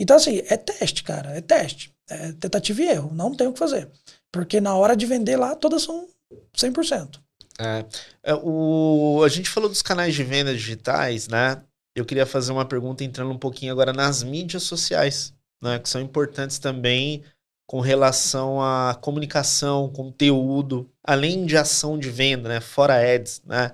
[0.00, 1.92] Então, assim, é teste, cara, é teste.
[2.08, 3.86] É tentativa e erro, não tem o que fazer.
[4.32, 6.08] Porque na hora de vender lá, todas são
[6.56, 7.20] 100%.
[7.58, 7.84] É,
[8.22, 11.62] é, o, a gente falou dos canais de venda digitais, né?
[11.94, 16.00] Eu queria fazer uma pergunta entrando um pouquinho agora nas mídias sociais, né, que são
[16.00, 17.22] importantes também
[17.66, 23.72] com relação à comunicação, conteúdo, além de ação de venda, né, fora ads, né?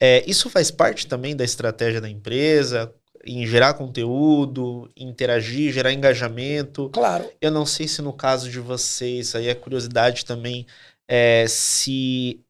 [0.00, 2.94] É, isso faz parte também da estratégia da empresa,
[3.24, 6.88] em gerar conteúdo, interagir, gerar engajamento.
[6.90, 7.30] Claro.
[7.40, 10.66] Eu não sei se no caso de vocês, aí é curiosidade também,
[11.08, 12.40] é, se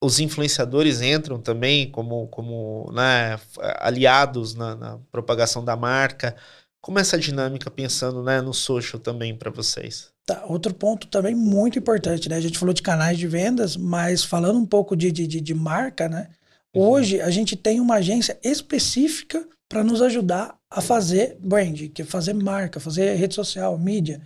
[0.00, 3.38] os influenciadores entram também como, como né,
[3.78, 6.36] aliados na, na, propagação da marca.
[6.80, 10.10] Como é essa dinâmica pensando né, no social também para vocês?
[10.24, 12.36] Tá, outro ponto também muito importante, né?
[12.36, 16.08] A gente falou de canais de vendas, mas falando um pouco de, de, de marca,
[16.08, 16.28] né?
[16.74, 16.82] Uhum.
[16.82, 22.04] Hoje a gente tem uma agência específica para nos ajudar a fazer brand, que é
[22.04, 24.20] fazer marca, fazer rede social, mídia.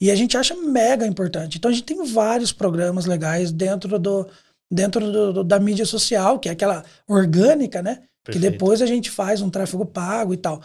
[0.00, 1.56] E a gente acha mega importante.
[1.56, 4.28] Então a gente tem vários programas legais dentro do,
[4.70, 8.02] dentro do, do, da mídia social, que é aquela orgânica, né?
[8.24, 8.32] Perfeito.
[8.32, 10.60] Que depois a gente faz um tráfego pago e tal.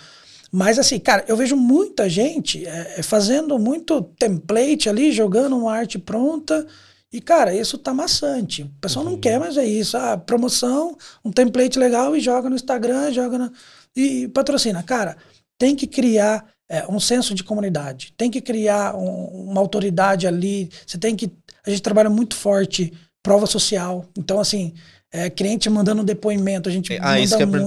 [0.52, 5.74] Mas assim, cara, eu vejo muita gente é, é, fazendo muito template ali, jogando uma
[5.74, 6.66] arte pronta.
[7.12, 8.64] E, cara, isso tá maçante.
[8.64, 9.12] O pessoal uhum.
[9.12, 9.98] não quer mais é isso.
[9.98, 13.52] Ah, promoção, um template legal e joga no Instagram, joga no...
[13.96, 14.82] e patrocina.
[14.82, 15.18] Cara,
[15.58, 18.14] tem que criar é, um senso de comunidade.
[18.16, 20.70] Tem que criar um, uma autoridade ali.
[20.86, 21.32] Você tem que.
[21.66, 22.94] A gente trabalha muito forte
[23.24, 24.06] prova social.
[24.18, 24.74] Então, assim,
[25.12, 27.66] é, cliente mandando depoimento, a gente ah, manda isso que é muito.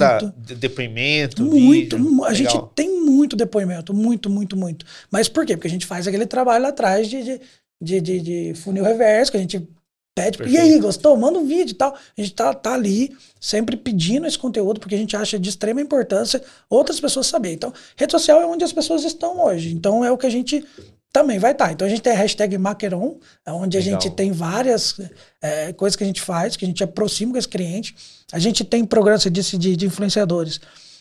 [0.57, 2.53] Depoimento, Muito, vídeo, a legal.
[2.53, 4.87] gente tem muito depoimento, muito, muito, muito.
[5.11, 5.57] Mas por quê?
[5.57, 7.41] Porque a gente faz aquele trabalho lá atrás de, de,
[7.81, 9.59] de, de, de funil reverso, que a gente
[10.15, 10.57] pede, Perfeito.
[10.57, 11.17] e aí, gostou?
[11.17, 11.95] Manda um vídeo e tal.
[11.95, 15.81] A gente tá, tá ali sempre pedindo esse conteúdo, porque a gente acha de extrema
[15.81, 16.41] importância
[16.71, 17.57] outras pessoas saberem.
[17.57, 19.75] Então, rede social é onde as pessoas estão hoje.
[19.75, 20.65] Então, é o que a gente
[21.13, 21.67] também vai estar.
[21.67, 21.73] Tá.
[21.73, 23.99] Então a gente tem a hashtag Maqueron, onde Legal.
[23.99, 24.99] a gente tem várias
[25.41, 27.95] é, coisas que a gente faz, que a gente aproxima com esse cliente.
[28.33, 30.61] A gente tem programa, você disse, de, de influenciadores.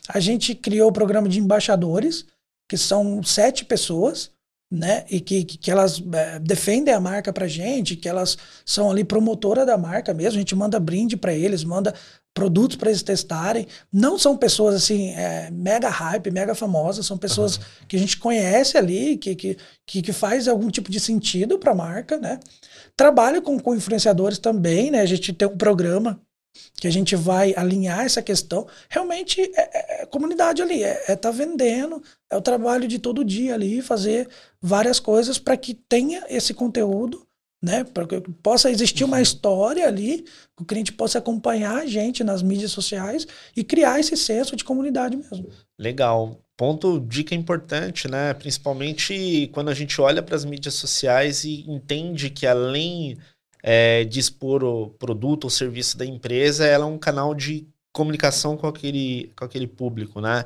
[0.10, 2.26] A gente criou o programa de embaixadores,
[2.68, 4.32] que são sete pessoas,
[4.70, 5.06] né?
[5.10, 9.04] E que, que, que elas é, defendem a marca pra gente, que elas são ali
[9.04, 10.38] promotora da marca mesmo.
[10.38, 11.94] A gente manda brinde para eles, manda
[12.34, 13.68] produtos para eles testarem.
[13.92, 17.64] Não são pessoas assim, é, mega hype, mega famosas, são pessoas uhum.
[17.88, 21.72] que a gente conhece ali, que, que, que, que faz algum tipo de sentido para
[21.72, 22.40] a marca, né?
[22.96, 25.02] Trabalho com, com influenciadores também, né?
[25.02, 26.22] A gente tem um programa
[26.76, 28.68] que a gente vai alinhar essa questão.
[28.90, 33.24] Realmente é, é, é comunidade ali, é, é tá vendendo, é o trabalho de todo
[33.24, 34.28] dia ali, fazer
[34.62, 37.26] várias coisas para que tenha esse conteúdo
[37.62, 37.84] né?
[37.84, 39.24] Para que possa existir uma uhum.
[39.24, 40.24] história ali,
[40.56, 44.64] que o cliente possa acompanhar a gente nas mídias sociais e criar esse senso de
[44.64, 45.50] comunidade mesmo.
[45.78, 46.40] Legal.
[46.58, 48.34] Ponto, dica importante, né?
[48.34, 53.18] Principalmente quando a gente olha para as mídias sociais e entende que além
[53.64, 58.56] é, de expor o produto ou serviço da empresa, ela é um canal de comunicação
[58.56, 60.46] com aquele, com aquele público, né?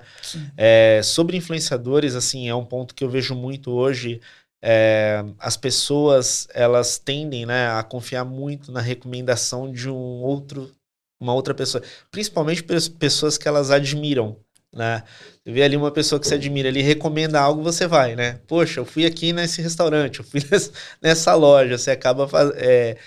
[0.58, 4.20] É, sobre influenciadores, assim, é um ponto que eu vejo muito hoje
[4.68, 10.72] é, as pessoas elas tendem né, a confiar muito na recomendação de um outro
[11.22, 12.64] uma outra pessoa principalmente
[12.98, 14.38] pessoas que elas admiram
[14.74, 15.04] né?
[15.44, 18.40] Você vê ali uma pessoa que você admira ele recomenda algo você vai né?
[18.48, 20.42] Poxa eu fui aqui nesse restaurante eu fui
[21.00, 22.98] nessa loja você acaba é,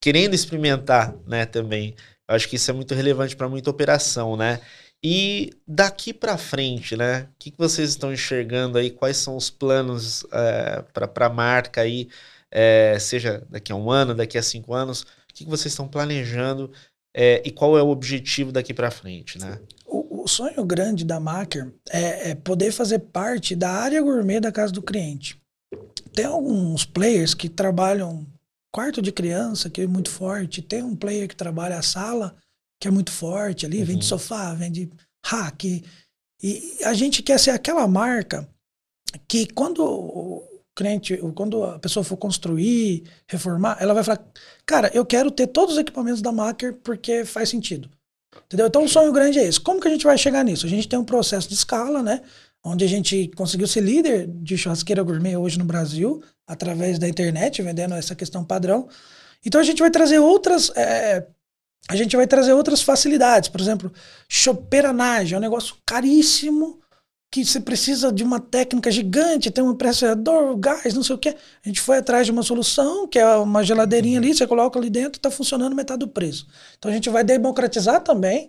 [0.00, 1.96] querendo experimentar né também.
[2.28, 4.60] Eu acho que isso é muito relevante para muita operação né
[5.02, 7.22] e daqui para frente, né?
[7.22, 8.90] O que, que vocês estão enxergando aí?
[8.90, 12.08] Quais são os planos é, para a marca aí?
[12.50, 15.88] é, seja daqui a um ano, daqui a cinco anos, o que, que vocês estão
[15.88, 16.70] planejando
[17.14, 19.60] é, e qual é o objetivo daqui para frente, né?
[19.86, 24.52] O, o, sonho grande da Maker é, é poder fazer parte da área gourmet da
[24.52, 25.40] casa do cliente.
[26.12, 28.26] Tem alguns players que trabalham
[28.72, 30.60] quarto de criança, que é muito forte.
[30.60, 32.36] Tem um player que trabalha a sala,
[32.80, 33.86] que é muito forte ali, uhum.
[33.86, 34.90] vende sofá, vende
[35.24, 35.84] rack.
[36.42, 38.48] E a gente quer ser aquela marca
[39.26, 44.24] que quando o cliente, quando a pessoa for construir, reformar, ela vai falar,
[44.64, 47.90] cara, eu quero ter todos os equipamentos da Maker porque faz sentido.
[48.46, 48.68] Entendeu?
[48.68, 49.60] Então o sonho grande é esse.
[49.60, 50.66] Como que a gente vai chegar nisso?
[50.66, 52.22] A gente tem um processo de escala, né?
[52.64, 57.60] Onde a gente conseguiu ser líder de churrasqueira gourmet hoje no Brasil, através da internet,
[57.62, 58.88] vendendo essa questão padrão.
[59.44, 61.26] Então a gente vai trazer outras é,
[61.88, 63.48] a gente vai trazer outras facilidades.
[63.48, 63.92] Por exemplo,
[64.28, 66.80] chopeiranagem é um negócio caríssimo
[67.30, 71.28] que você precisa de uma técnica gigante, tem um pressurizador, gás, não sei o que.
[71.28, 71.34] A
[71.68, 75.18] gente foi atrás de uma solução, que é uma geladeirinha ali, você coloca ali dentro,
[75.18, 76.46] está funcionando metade do preço.
[76.78, 78.48] Então a gente vai democratizar também.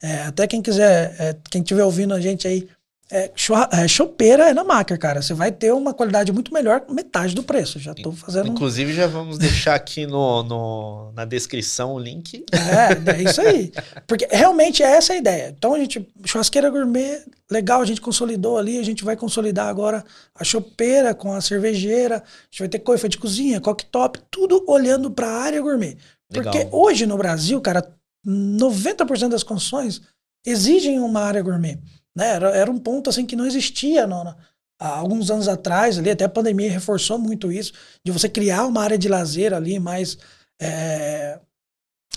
[0.00, 2.68] É, até quem quiser, é, quem estiver ouvindo a gente aí,
[3.10, 3.30] é,
[3.72, 5.22] é, chopeira é na Maker, cara.
[5.22, 7.78] Você vai ter uma qualidade muito melhor, metade do preço.
[7.78, 8.48] Já tô fazendo.
[8.48, 12.44] Inclusive, já vamos deixar aqui no, no, na descrição o link.
[12.52, 13.72] É, é isso aí.
[14.06, 15.54] Porque realmente é essa a ideia.
[15.56, 18.78] Então, a gente, churrasqueira gourmet, legal, a gente consolidou ali.
[18.78, 20.04] A gente vai consolidar agora
[20.34, 22.16] a chopeira com a cervejeira.
[22.16, 25.96] A gente vai ter coifa de cozinha, cooktop, tudo olhando para a área gourmet.
[26.30, 26.78] Porque legal.
[26.78, 27.90] hoje no Brasil, cara,
[28.26, 30.02] 90% das construções
[30.46, 31.78] exigem uma área gourmet.
[32.18, 32.30] Né?
[32.30, 34.34] Era, era um ponto assim que não existia no,
[34.76, 37.72] há alguns anos atrás, ali, até a pandemia reforçou muito isso,
[38.04, 40.18] de você criar uma área de lazer ali mais.
[40.60, 41.38] É,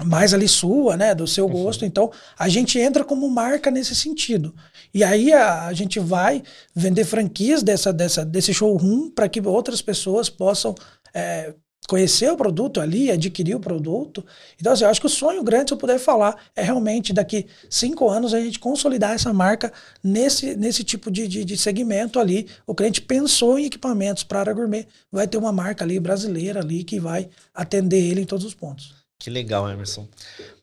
[0.03, 1.51] mais ali sua, né, do seu uhum.
[1.51, 1.85] gosto.
[1.85, 4.55] Então, a gente entra como marca nesse sentido.
[4.91, 6.41] E aí a, a gente vai
[6.73, 10.73] vender franquias dessa, dessa, desse showroom para que outras pessoas possam
[11.13, 11.53] é,
[11.87, 14.25] conhecer o produto ali, adquirir o produto.
[14.59, 17.47] Então, assim, eu acho que o sonho grande, se eu puder falar, é realmente daqui
[17.69, 19.73] cinco anos a gente consolidar essa marca
[20.03, 22.47] nesse, nesse tipo de, de, de segmento ali.
[22.65, 26.61] O cliente pensou em equipamentos para a área gourmet, vai ter uma marca ali brasileira
[26.61, 28.93] ali que vai atender ele em todos os pontos.
[29.19, 30.07] Que legal, Emerson.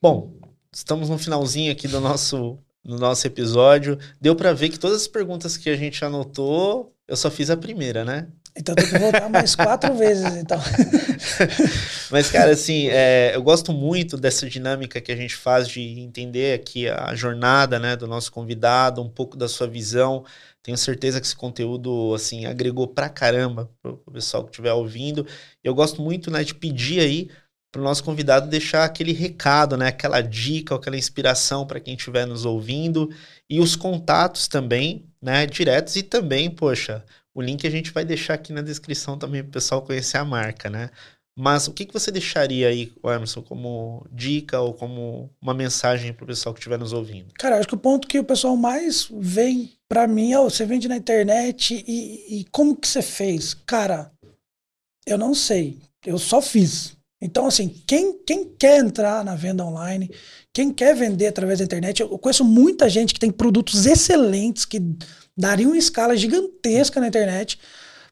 [0.01, 0.33] Bom,
[0.73, 3.99] estamos no finalzinho aqui do nosso, no nosso episódio.
[4.21, 7.57] Deu para ver que todas as perguntas que a gente anotou, eu só fiz a
[7.57, 8.29] primeira, né?
[8.59, 10.59] Então tem que voltar mais quatro vezes, então.
[12.11, 16.55] Mas, cara, assim, é, eu gosto muito dessa dinâmica que a gente faz de entender
[16.55, 20.25] aqui a jornada, né, do nosso convidado, um pouco da sua visão.
[20.61, 25.25] Tenho certeza que esse conteúdo, assim, agregou pra caramba pro, pro pessoal que estiver ouvindo.
[25.63, 27.31] Eu gosto muito, né, de pedir aí
[27.71, 32.27] para o nosso convidado deixar aquele recado, né, aquela dica, aquela inspiração para quem estiver
[32.27, 33.11] nos ouvindo
[33.49, 37.05] e os contatos também, né, diretos e também, poxa,
[37.39, 40.24] o link a gente vai deixar aqui na descrição também para o pessoal conhecer a
[40.24, 40.91] marca, né?
[41.39, 46.24] Mas o que, que você deixaria aí, Emerson, como dica ou como uma mensagem para
[46.24, 47.32] o pessoal que estiver nos ouvindo?
[47.39, 50.89] Cara, acho que o ponto que o pessoal mais vem para mim é: você vende
[50.89, 53.55] na internet e, e como que você fez?
[53.55, 54.11] Cara,
[55.07, 56.97] eu não sei, eu só fiz.
[57.22, 60.11] Então, assim, quem, quem quer entrar na venda online,
[60.53, 64.80] quem quer vender através da internet, eu conheço muita gente que tem produtos excelentes que
[65.39, 67.61] Daria uma escala gigantesca na internet.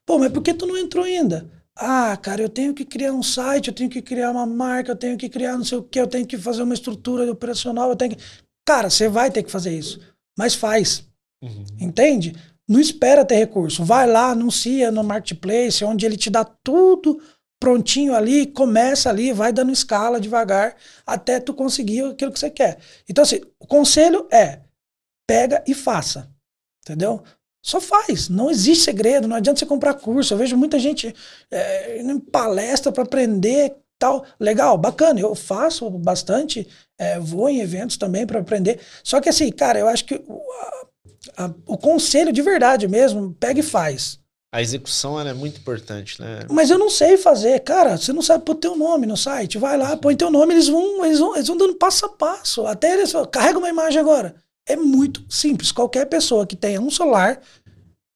[0.06, 1.50] Pô, mas por que tu não entrou ainda?
[1.74, 4.96] Ah, cara, eu tenho que criar um site, eu tenho que criar uma marca, eu
[4.96, 7.96] tenho que criar não sei o que, eu tenho que fazer uma estrutura operacional, eu
[7.96, 8.22] tenho que.
[8.64, 10.00] Cara, você vai ter que fazer isso.
[10.38, 11.04] Mas faz.
[11.42, 11.64] Uhum.
[11.80, 12.34] Entende?
[12.68, 13.84] Não espera ter recurso.
[13.84, 17.20] Vai lá, anuncia no marketplace, onde ele te dá tudo
[17.60, 22.78] prontinho ali, começa ali, vai dando escala devagar até tu conseguir aquilo que você quer.
[23.08, 24.60] Então, assim, o conselho é:
[25.26, 26.30] pega e faça.
[26.86, 27.20] Entendeu?
[27.60, 30.32] Só faz, não existe segredo, não adianta você comprar curso.
[30.32, 31.12] Eu vejo muita gente
[31.50, 34.24] é, indo em palestra para aprender tal.
[34.38, 38.78] Legal, bacana, eu faço bastante, é, vou em eventos também para aprender.
[39.02, 40.40] Só que assim, cara, eu acho que o,
[41.36, 44.20] a, a, o conselho de verdade mesmo, pega e faz.
[44.52, 46.46] A execução é muito importante, né?
[46.48, 47.98] Mas eu não sei fazer, cara.
[47.98, 49.58] Você não sabe pôr teu nome no site.
[49.58, 52.64] Vai lá, põe teu nome, eles vão, eles vão, eles vão dando passo a passo.
[52.64, 54.36] Até eles carrega uma imagem agora.
[54.66, 55.70] É muito simples.
[55.70, 57.40] Qualquer pessoa que tenha um celular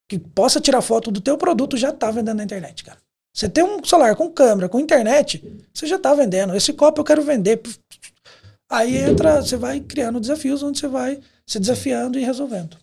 [0.09, 2.99] que possa tirar foto do teu produto já está vendendo na internet, cara.
[3.33, 5.43] Você tem um celular com câmera, com internet,
[5.73, 6.55] você já está vendendo.
[6.55, 7.63] Esse copo eu quero vender.
[8.69, 12.77] Aí entra, você vai criando desafios onde você vai se desafiando e resolvendo.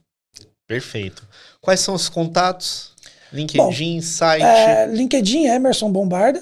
[0.66, 1.28] Perfeito.
[1.62, 2.94] Quais são os contatos?
[3.32, 4.44] LinkedIn, Bom, site?
[4.44, 6.42] É, LinkedIn, Emerson Bombarda.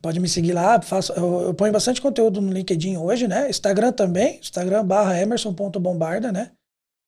[0.00, 3.48] Pode me seguir lá, faço, eu, eu, ponho bastante conteúdo no LinkedIn hoje, né?
[3.48, 6.50] Instagram também, Instagram barra emerson.bombarda, né?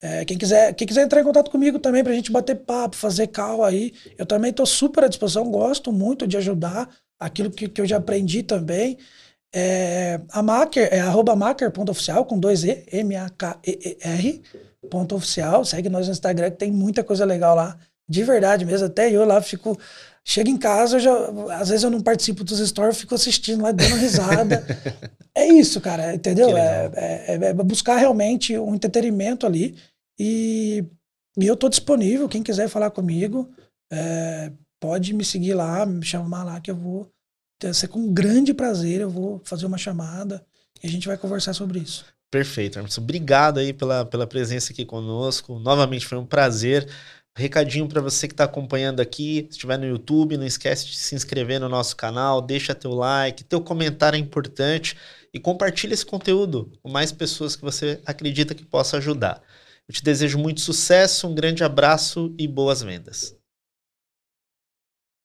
[0.03, 3.29] É, quem, quiser, quem quiser entrar em contato comigo também pra gente bater papo, fazer
[3.29, 7.81] call aí, eu também tô super à disposição, gosto muito de ajudar aquilo que, que
[7.81, 8.99] eu já aprendi também.
[9.55, 14.43] É, a Maker é arroba maker.oficial com dois E, M-A-K-E-E-R,
[14.91, 15.65] ponto oficial.
[15.65, 17.79] Segue nós no Instagram que tem muita coisa legal lá.
[18.09, 18.87] De verdade mesmo.
[18.87, 19.79] Até eu lá fico.
[20.29, 21.15] Chego em casa, eu já,
[21.55, 24.67] às vezes eu não participo dos stories, fico assistindo lá, dando risada.
[25.33, 26.57] é isso, cara, entendeu?
[26.57, 29.79] É, é, é, buscar realmente um entretenimento ali.
[30.19, 30.85] E,
[31.39, 33.49] e eu tô disponível, quem quiser falar comigo,
[33.93, 34.51] é,
[34.81, 37.09] pode me seguir lá, me chamar lá que eu vou
[37.73, 40.45] ser com grande prazer, eu vou fazer uma chamada
[40.83, 42.05] e a gente vai conversar sobre isso.
[42.31, 43.01] Perfeito, Emerson.
[43.01, 45.59] Obrigado aí pela, pela presença aqui conosco.
[45.61, 46.89] Novamente foi um prazer.
[47.39, 51.15] Recadinho para você que está acompanhando aqui, se estiver no YouTube, não esquece de se
[51.15, 54.97] inscrever no nosso canal, deixa teu like, teu comentário é importante
[55.35, 59.43] e compartilha esse conteúdo com mais pessoas que você acredita que possa ajudar.
[59.87, 63.37] Eu te desejo muito sucesso, um grande abraço e boas vendas.